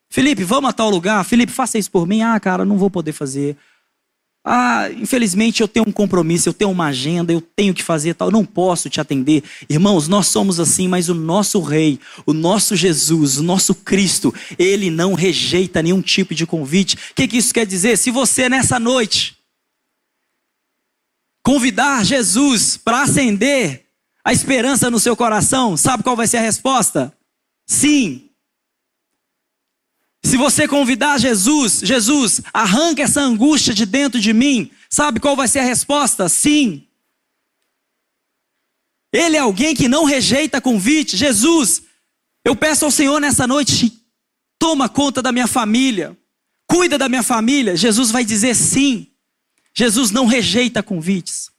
Felipe, 0.08 0.44
vamos 0.44 0.70
a 0.70 0.72
tal 0.72 0.88
lugar? 0.88 1.24
Felipe, 1.24 1.52
faça 1.52 1.78
isso 1.78 1.90
por 1.90 2.06
mim. 2.06 2.22
Ah, 2.22 2.38
cara, 2.40 2.64
não 2.64 2.78
vou 2.78 2.90
poder 2.90 3.12
fazer. 3.12 3.56
Ah, 4.44 4.90
infelizmente 4.90 5.60
eu 5.60 5.68
tenho 5.68 5.86
um 5.88 5.92
compromisso, 5.92 6.48
eu 6.48 6.52
tenho 6.52 6.70
uma 6.70 6.86
agenda, 6.86 7.32
eu 7.32 7.40
tenho 7.40 7.72
que 7.72 7.82
fazer 7.82 8.14
tal, 8.14 8.26
eu 8.28 8.32
não 8.32 8.44
posso 8.44 8.90
te 8.90 9.00
atender. 9.00 9.44
Irmãos, 9.68 10.08
nós 10.08 10.26
somos 10.26 10.58
assim, 10.58 10.88
mas 10.88 11.08
o 11.08 11.14
nosso 11.14 11.60
Rei, 11.60 12.00
o 12.26 12.32
nosso 12.32 12.74
Jesus, 12.74 13.38
o 13.38 13.42
nosso 13.42 13.72
Cristo, 13.72 14.34
ele 14.58 14.90
não 14.90 15.14
rejeita 15.14 15.80
nenhum 15.80 16.02
tipo 16.02 16.34
de 16.34 16.44
convite. 16.44 16.96
O 16.96 17.14
que, 17.14 17.28
que 17.28 17.36
isso 17.36 17.54
quer 17.54 17.64
dizer? 17.64 17.96
Se 17.96 18.10
você 18.10 18.48
nessa 18.48 18.80
noite 18.80 19.36
convidar 21.44 22.04
Jesus 22.04 22.76
para 22.76 23.02
acender 23.02 23.86
a 24.24 24.32
esperança 24.32 24.90
no 24.90 24.98
seu 24.98 25.16
coração, 25.16 25.76
sabe 25.76 26.02
qual 26.02 26.16
vai 26.16 26.26
ser 26.26 26.38
a 26.38 26.42
resposta? 26.42 27.12
Sim. 27.64 28.28
Se 30.32 30.38
você 30.38 30.66
convidar 30.66 31.20
Jesus, 31.20 31.80
Jesus, 31.84 32.40
arranca 32.54 33.02
essa 33.02 33.20
angústia 33.20 33.74
de 33.74 33.84
dentro 33.84 34.18
de 34.18 34.32
mim, 34.32 34.70
sabe 34.88 35.20
qual 35.20 35.36
vai 35.36 35.46
ser 35.46 35.58
a 35.58 35.62
resposta? 35.62 36.26
Sim. 36.26 36.88
Ele 39.12 39.36
é 39.36 39.40
alguém 39.40 39.74
que 39.74 39.88
não 39.88 40.06
rejeita 40.06 40.58
convite. 40.58 41.18
Jesus, 41.18 41.82
eu 42.46 42.56
peço 42.56 42.86
ao 42.86 42.90
Senhor 42.90 43.20
nessa 43.20 43.46
noite, 43.46 43.92
toma 44.58 44.88
conta 44.88 45.20
da 45.20 45.32
minha 45.32 45.46
família, 45.46 46.16
cuida 46.66 46.96
da 46.96 47.10
minha 47.10 47.22
família. 47.22 47.76
Jesus 47.76 48.10
vai 48.10 48.24
dizer 48.24 48.56
sim. 48.56 49.08
Jesus 49.74 50.10
não 50.10 50.24
rejeita 50.24 50.82
convites. 50.82 51.50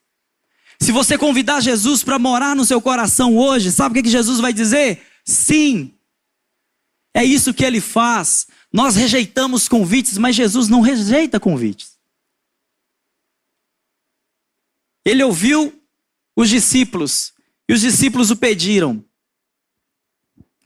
Se 0.81 0.91
você 0.91 1.15
convidar 1.15 1.62
Jesus 1.62 2.03
para 2.03 2.17
morar 2.17 2.55
no 2.55 2.65
seu 2.65 2.81
coração 2.81 3.38
hoje, 3.38 3.71
sabe 3.71 3.99
o 3.99 4.03
que 4.03 4.09
Jesus 4.09 4.39
vai 4.39 4.51
dizer? 4.51 5.05
Sim. 5.23 5.93
É 7.13 7.23
isso 7.23 7.53
que 7.53 7.63
ele 7.63 7.79
faz. 7.79 8.47
Nós 8.73 8.95
rejeitamos 8.95 9.67
convites, 9.67 10.17
mas 10.17 10.36
Jesus 10.36 10.67
não 10.67 10.81
rejeita 10.81 11.39
convites. 11.39 11.93
Ele 15.05 15.23
ouviu 15.23 15.79
os 16.36 16.49
discípulos 16.49 17.33
e 17.69 17.73
os 17.73 17.81
discípulos 17.81 18.31
o 18.31 18.36
pediram. 18.36 19.05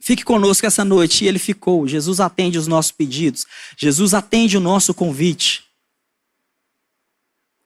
Fique 0.00 0.24
conosco 0.24 0.64
essa 0.64 0.84
noite. 0.84 1.24
E 1.24 1.28
ele 1.28 1.38
ficou. 1.38 1.86
Jesus 1.86 2.18
atende 2.18 2.56
os 2.56 2.66
nossos 2.66 2.92
pedidos. 2.92 3.44
Jesus 3.76 4.14
atende 4.14 4.56
o 4.56 4.60
nosso 4.60 4.94
convite. 4.94 5.64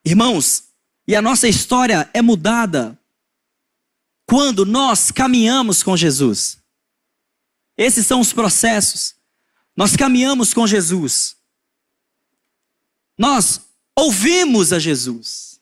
Irmãos, 0.05 0.65
e 1.07 1.15
a 1.15 1.23
nossa 1.23 1.47
história 1.47 2.11
é 2.13 2.21
mudada 2.21 2.99
quando 4.27 4.67
nós 4.67 5.11
caminhamos 5.11 5.83
com 5.83 5.97
Jesus. 5.97 6.59
Esses 7.77 8.07
são 8.07 8.21
os 8.21 8.33
processos. 8.33 9.15
Nós 9.77 9.97
caminhamos 9.97 10.53
com 10.53 10.67
Jesus. 10.67 11.37
Nós 13.17 13.61
ouvimos 13.97 14.73
a 14.73 14.79
Jesus. 14.79 15.61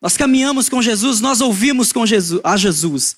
Nós 0.00 0.18
caminhamos 0.18 0.68
com 0.68 0.82
Jesus, 0.82 1.20
nós 1.20 1.40
ouvimos 1.40 1.90
com 1.90 2.04
Jesus, 2.04 2.38
a 2.44 2.58
Jesus. 2.58 3.16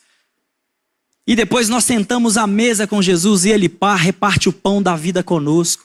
E 1.27 1.35
depois 1.35 1.69
nós 1.69 1.85
sentamos 1.85 2.37
à 2.37 2.47
mesa 2.47 2.87
com 2.87 3.03
Jesus 3.03 3.45
e 3.45 3.49
ele 3.49 3.69
pá, 3.69 3.97
reparte 3.97 4.49
o 4.49 4.53
pão 4.53 4.81
da 4.81 4.95
vida 4.95 5.21
conosco. 5.25 5.85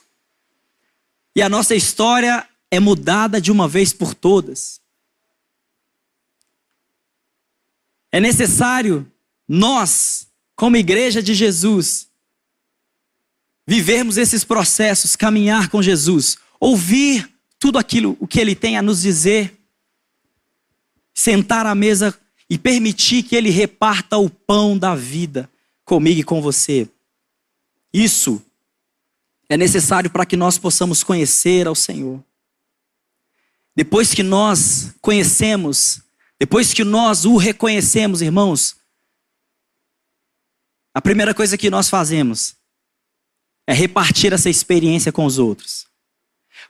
E 1.34 1.42
a 1.42 1.48
nossa 1.48 1.74
história 1.74 2.48
é 2.70 2.78
mudada 2.78 3.40
de 3.40 3.50
uma 3.50 3.66
vez 3.66 3.92
por 3.92 4.14
todas. 4.14 4.80
É 8.12 8.20
necessário 8.20 9.10
nós, 9.48 10.28
como 10.54 10.76
igreja 10.76 11.22
de 11.22 11.34
Jesus, 11.34 12.08
vivermos 13.66 14.16
esses 14.16 14.44
processos, 14.44 15.16
caminhar 15.16 15.68
com 15.68 15.82
Jesus, 15.82 16.36
ouvir 16.60 17.30
tudo 17.58 17.78
aquilo 17.78 18.16
o 18.20 18.26
que 18.26 18.40
ele 18.40 18.54
tem 18.54 18.76
a 18.76 18.82
nos 18.82 19.02
dizer, 19.02 19.56
sentar 21.14 21.66
à 21.66 21.74
mesa 21.74 22.18
e 22.48 22.58
permitir 22.58 23.22
que 23.22 23.36
ele 23.36 23.50
reparta 23.50 24.18
o 24.18 24.28
pão 24.28 24.76
da 24.76 24.94
vida 24.94 25.48
comigo 25.84 26.20
e 26.20 26.24
com 26.24 26.42
você. 26.42 26.88
Isso 27.92 28.42
é 29.48 29.56
necessário 29.56 30.10
para 30.10 30.24
que 30.26 30.36
nós 30.36 30.58
possamos 30.58 31.02
conhecer 31.02 31.66
ao 31.66 31.74
Senhor. 31.74 32.22
Depois 33.74 34.12
que 34.12 34.22
nós 34.22 34.94
conhecemos, 35.00 36.02
depois 36.38 36.74
que 36.74 36.84
nós 36.84 37.24
o 37.24 37.36
reconhecemos, 37.36 38.20
irmãos, 38.20 38.76
a 40.94 41.00
primeira 41.00 41.34
coisa 41.34 41.56
que 41.56 41.70
nós 41.70 41.88
fazemos 41.88 42.54
é 43.66 43.72
repartir 43.72 44.32
essa 44.32 44.50
experiência 44.50 45.12
com 45.12 45.24
os 45.24 45.38
outros. 45.38 45.86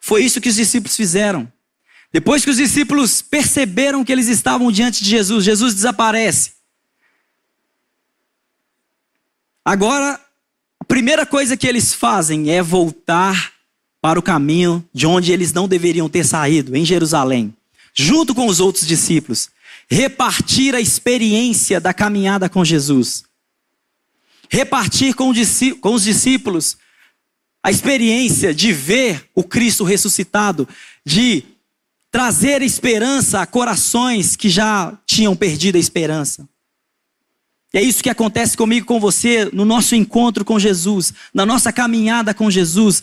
Foi 0.00 0.24
isso 0.24 0.40
que 0.40 0.48
os 0.48 0.56
discípulos 0.56 0.96
fizeram. 0.96 1.50
Depois 2.12 2.44
que 2.44 2.50
os 2.50 2.56
discípulos 2.56 3.22
perceberam 3.22 4.04
que 4.04 4.12
eles 4.12 4.28
estavam 4.28 4.70
diante 4.70 5.02
de 5.02 5.10
Jesus, 5.10 5.44
Jesus 5.44 5.74
desaparece. 5.74 6.52
Agora, 9.64 10.20
a 10.78 10.84
primeira 10.84 11.24
coisa 11.24 11.56
que 11.56 11.66
eles 11.66 11.94
fazem 11.94 12.50
é 12.50 12.60
voltar 12.60 13.52
para 14.00 14.18
o 14.18 14.22
caminho 14.22 14.86
de 14.92 15.06
onde 15.06 15.32
eles 15.32 15.52
não 15.52 15.68
deveriam 15.68 16.08
ter 16.08 16.24
saído, 16.24 16.76
em 16.76 16.84
Jerusalém, 16.84 17.54
junto 17.94 18.34
com 18.34 18.46
os 18.46 18.58
outros 18.58 18.86
discípulos, 18.86 19.48
repartir 19.88 20.74
a 20.74 20.80
experiência 20.80 21.80
da 21.80 21.94
caminhada 21.94 22.48
com 22.48 22.64
Jesus. 22.64 23.24
Repartir 24.52 25.14
com 25.14 25.30
os 25.30 26.04
discípulos 26.04 26.76
a 27.62 27.70
experiência 27.70 28.52
de 28.52 28.70
ver 28.70 29.30
o 29.34 29.42
Cristo 29.42 29.82
ressuscitado, 29.82 30.68
de 31.06 31.42
trazer 32.10 32.60
esperança 32.60 33.40
a 33.40 33.46
corações 33.46 34.36
que 34.36 34.50
já 34.50 34.92
tinham 35.06 35.34
perdido 35.34 35.76
a 35.76 35.78
esperança. 35.78 36.46
E 37.72 37.78
é 37.78 37.82
isso 37.82 38.02
que 38.02 38.10
acontece 38.10 38.54
comigo, 38.54 38.84
com 38.84 39.00
você, 39.00 39.48
no 39.54 39.64
nosso 39.64 39.94
encontro 39.94 40.44
com 40.44 40.58
Jesus, 40.58 41.14
na 41.32 41.46
nossa 41.46 41.72
caminhada 41.72 42.34
com 42.34 42.50
Jesus, 42.50 43.02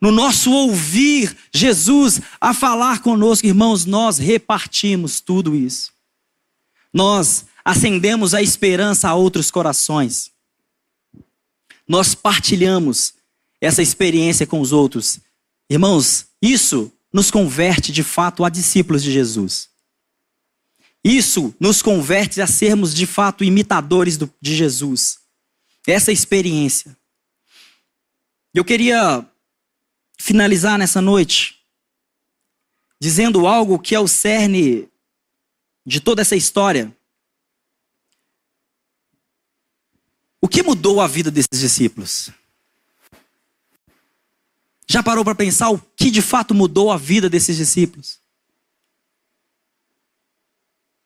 no 0.00 0.10
nosso 0.10 0.50
ouvir 0.50 1.36
Jesus 1.54 2.20
a 2.40 2.52
falar 2.52 3.02
conosco, 3.02 3.46
irmãos, 3.46 3.84
nós 3.84 4.18
repartimos 4.18 5.20
tudo 5.20 5.54
isso. 5.54 5.92
Nós 6.92 7.44
acendemos 7.64 8.34
a 8.34 8.42
esperança 8.42 9.08
a 9.08 9.14
outros 9.14 9.48
corações. 9.48 10.36
Nós 11.88 12.14
partilhamos 12.14 13.14
essa 13.60 13.82
experiência 13.82 14.46
com 14.46 14.60
os 14.60 14.72
outros. 14.72 15.18
Irmãos, 15.70 16.26
isso 16.40 16.92
nos 17.12 17.30
converte 17.30 17.90
de 17.90 18.02
fato 18.02 18.44
a 18.44 18.48
discípulos 18.48 19.02
de 19.02 19.10
Jesus. 19.10 19.70
Isso 21.02 21.54
nos 21.58 21.80
converte 21.80 22.40
a 22.40 22.46
sermos 22.46 22.94
de 22.94 23.06
fato 23.06 23.42
imitadores 23.42 24.16
do, 24.16 24.32
de 24.40 24.54
Jesus. 24.54 25.18
Essa 25.86 26.12
experiência. 26.12 26.96
Eu 28.52 28.64
queria 28.64 29.26
finalizar 30.18 30.78
nessa 30.78 31.00
noite 31.00 31.58
dizendo 33.00 33.46
algo 33.46 33.78
que 33.78 33.94
é 33.94 34.00
o 34.00 34.08
cerne 34.08 34.88
de 35.86 36.00
toda 36.00 36.20
essa 36.20 36.36
história. 36.36 36.94
O 40.40 40.48
que 40.48 40.62
mudou 40.62 41.00
a 41.00 41.06
vida 41.06 41.30
desses 41.30 41.58
discípulos? 41.58 42.30
Já 44.88 45.02
parou 45.02 45.24
para 45.24 45.34
pensar 45.34 45.68
o 45.70 45.78
que 45.78 46.10
de 46.10 46.22
fato 46.22 46.54
mudou 46.54 46.90
a 46.90 46.96
vida 46.96 47.28
desses 47.28 47.56
discípulos? 47.56 48.18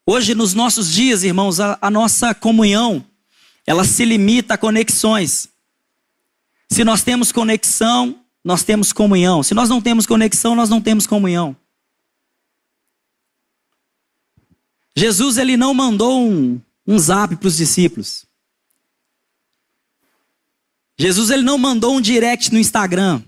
Hoje, 0.07 0.35
nos 0.35 0.53
nossos 0.53 0.93
dias, 0.93 1.23
irmãos, 1.23 1.61
a, 1.61 1.79
a 1.81 1.91
nossa 1.91 2.35
comunhão, 2.35 3.05
ela 3.67 3.85
se 3.85 4.05
limita 4.05 4.55
a 4.55 4.59
conexões. 4.59 5.49
Se 6.71 6.85
nós 6.85 7.03
temos 7.03 7.33
conexão, 7.33 8.21
nós 8.45 8.63
temos 8.63 8.93
comunhão. 8.93 9.43
Se 9.43 9.55
nós 9.55 9.69
não 9.69 9.81
temos 9.81 10.07
conexão, 10.07 10.55
nós 10.55 10.69
não 10.69 10.81
temos 10.81 11.07
comunhão. 11.07 11.57
Jesus 14.97 15.39
ele 15.39 15.57
não 15.57 15.73
mandou 15.73 16.29
um, 16.29 16.61
um 16.87 16.99
zap 16.99 17.37
para 17.37 17.49
os 17.49 17.57
discípulos. 17.57 18.27
Jesus 21.03 21.31
ele 21.31 21.43
não 21.43 21.59
mandou 21.59 21.97
um 21.97 22.01
direct 22.01 22.53
no 22.53 22.61
Instagram. 22.61 23.21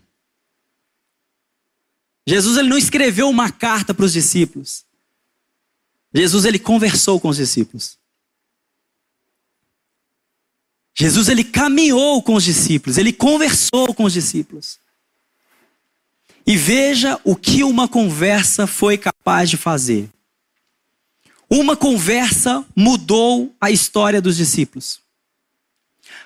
Jesus 2.25 2.57
ele 2.57 2.69
não 2.69 2.79
escreveu 2.79 3.29
uma 3.29 3.51
carta 3.51 3.93
para 3.93 4.05
os 4.05 4.13
discípulos. 4.13 4.85
Jesus 6.15 6.45
ele 6.45 6.61
conversou 6.61 7.19
com 7.19 7.27
os 7.31 7.37
discípulos. 7.37 7.99
Jesus 10.97 11.29
ele 11.29 11.43
caminhou 11.43 12.23
com 12.23 12.35
os 12.35 12.45
discípulos, 12.45 12.97
ele 12.97 13.13
conversou 13.13 13.93
com 13.93 14.05
os 14.05 14.13
discípulos. 14.13 14.79
E 16.47 16.57
veja 16.57 17.21
o 17.25 17.35
que 17.35 17.65
uma 17.65 17.89
conversa 17.89 18.69
foi 18.69 18.97
capaz 18.97 19.51
de 19.51 19.57
fazer. 19.57 20.09
Uma 21.51 21.77
conversa 21.77 22.65
mudou 22.77 23.53
a 23.61 23.73
história 23.73 24.23
dos 24.23 24.37
discípulos. 24.37 25.03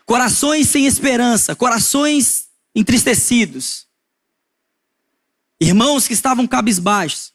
Corações 0.09 0.71
sem 0.71 0.87
esperança, 0.87 1.55
corações 1.55 2.49
entristecidos. 2.75 3.87
Irmãos 5.61 6.09
que 6.09 6.15
estavam 6.15 6.47
cabisbaixos, 6.47 7.35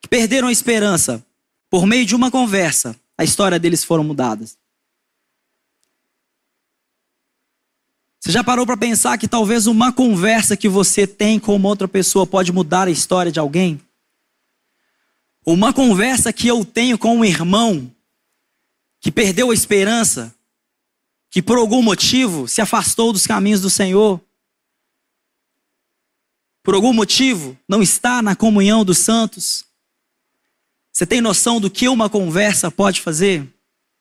que 0.00 0.08
perderam 0.08 0.48
a 0.48 0.52
esperança, 0.52 1.22
por 1.68 1.84
meio 1.84 2.06
de 2.06 2.14
uma 2.14 2.30
conversa, 2.30 2.98
a 3.18 3.24
história 3.24 3.58
deles 3.58 3.84
foram 3.84 4.02
mudadas. 4.02 4.56
Você 8.20 8.32
já 8.32 8.42
parou 8.42 8.64
para 8.64 8.78
pensar 8.78 9.18
que 9.18 9.28
talvez 9.28 9.66
uma 9.66 9.92
conversa 9.92 10.56
que 10.56 10.70
você 10.70 11.06
tem 11.06 11.38
com 11.38 11.54
uma 11.54 11.68
outra 11.68 11.86
pessoa 11.86 12.26
pode 12.26 12.52
mudar 12.52 12.88
a 12.88 12.90
história 12.90 13.30
de 13.30 13.38
alguém? 13.38 13.78
Uma 15.44 15.74
conversa 15.74 16.32
que 16.32 16.48
eu 16.48 16.64
tenho 16.64 16.96
com 16.96 17.18
um 17.18 17.24
irmão 17.24 17.94
que 18.98 19.12
perdeu 19.12 19.50
a 19.50 19.54
esperança, 19.54 20.34
que 21.36 21.42
por 21.42 21.58
algum 21.58 21.82
motivo 21.82 22.48
se 22.48 22.62
afastou 22.62 23.12
dos 23.12 23.26
caminhos 23.26 23.60
do 23.60 23.68
Senhor, 23.68 24.18
por 26.62 26.74
algum 26.74 26.94
motivo 26.94 27.58
não 27.68 27.82
está 27.82 28.22
na 28.22 28.34
comunhão 28.34 28.82
dos 28.82 28.96
santos. 28.96 29.62
Você 30.90 31.04
tem 31.04 31.20
noção 31.20 31.60
do 31.60 31.70
que 31.70 31.90
uma 31.90 32.08
conversa 32.08 32.70
pode 32.70 33.02
fazer? 33.02 33.46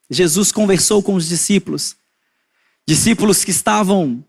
Jesus 0.09 0.49
conversou 0.49 1.03
com 1.03 1.13
os 1.15 1.27
discípulos 1.27 1.97
Discípulos 2.87 3.43
que 3.43 3.51
estavam 3.51 4.23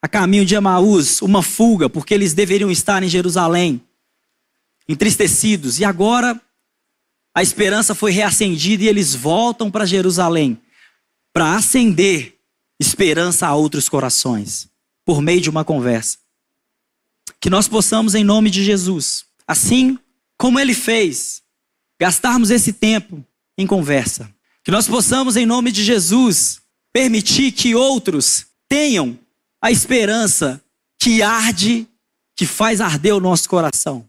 a 0.00 0.08
caminho 0.08 0.46
de 0.46 0.54
Emaús, 0.54 1.20
uma 1.20 1.42
fuga, 1.42 1.90
porque 1.90 2.14
eles 2.14 2.32
deveriam 2.32 2.70
estar 2.70 3.02
em 3.02 3.10
Jerusalém, 3.10 3.78
entristecidos. 4.88 5.80
E 5.80 5.84
agora 5.84 6.40
a 7.34 7.42
esperança 7.42 7.94
foi 7.94 8.10
reacendida 8.10 8.84
e 8.84 8.88
eles 8.88 9.14
voltam 9.14 9.70
para 9.70 9.84
Jerusalém 9.84 10.58
para 11.32 11.54
acender 11.56 12.38
esperança 12.80 13.46
a 13.46 13.54
outros 13.54 13.88
corações, 13.88 14.68
por 15.04 15.22
meio 15.22 15.40
de 15.40 15.50
uma 15.50 15.64
conversa. 15.64 16.18
Que 17.40 17.48
nós 17.48 17.66
possamos, 17.68 18.14
em 18.14 18.24
nome 18.24 18.50
de 18.50 18.64
Jesus, 18.64 19.24
assim 19.46 19.98
como 20.36 20.58
ele 20.58 20.74
fez, 20.74 21.42
gastarmos 22.00 22.50
esse 22.50 22.72
tempo 22.72 23.24
em 23.56 23.66
conversa. 23.66 24.32
Que 24.64 24.70
nós 24.70 24.86
possamos, 24.88 25.36
em 25.36 25.46
nome 25.46 25.72
de 25.72 25.84
Jesus, 25.84 26.60
permitir 26.92 27.52
que 27.52 27.74
outros 27.74 28.46
tenham 28.68 29.18
a 29.60 29.70
esperança 29.70 30.62
que 31.00 31.22
arde, 31.22 31.86
que 32.36 32.46
faz 32.46 32.80
arder 32.80 33.14
o 33.14 33.20
nosso 33.20 33.48
coração. 33.48 34.08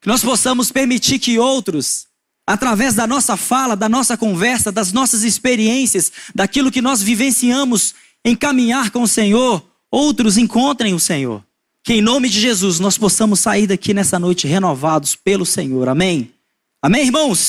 Que 0.00 0.08
nós 0.08 0.22
possamos 0.22 0.70
permitir 0.70 1.18
que 1.18 1.38
outros, 1.38 2.06
através 2.46 2.94
da 2.94 3.06
nossa 3.06 3.36
fala, 3.36 3.76
da 3.76 3.88
nossa 3.88 4.16
conversa, 4.16 4.72
das 4.72 4.92
nossas 4.92 5.22
experiências, 5.22 6.10
daquilo 6.34 6.70
que 6.70 6.82
nós 6.82 7.02
vivenciamos 7.02 7.94
em 8.24 8.36
caminhar 8.36 8.90
com 8.90 9.02
o 9.02 9.08
Senhor, 9.08 9.64
outros 9.90 10.36
encontrem 10.36 10.94
o 10.94 11.00
Senhor. 11.00 11.44
Que 11.82 11.94
em 11.94 12.02
nome 12.02 12.28
de 12.28 12.40
Jesus 12.40 12.78
nós 12.78 12.98
possamos 12.98 13.40
sair 13.40 13.66
daqui 13.66 13.94
nessa 13.94 14.18
noite 14.18 14.46
renovados 14.46 15.16
pelo 15.16 15.46
Senhor. 15.46 15.88
Amém? 15.88 16.30
Amém, 16.82 17.06
irmãos? 17.06 17.40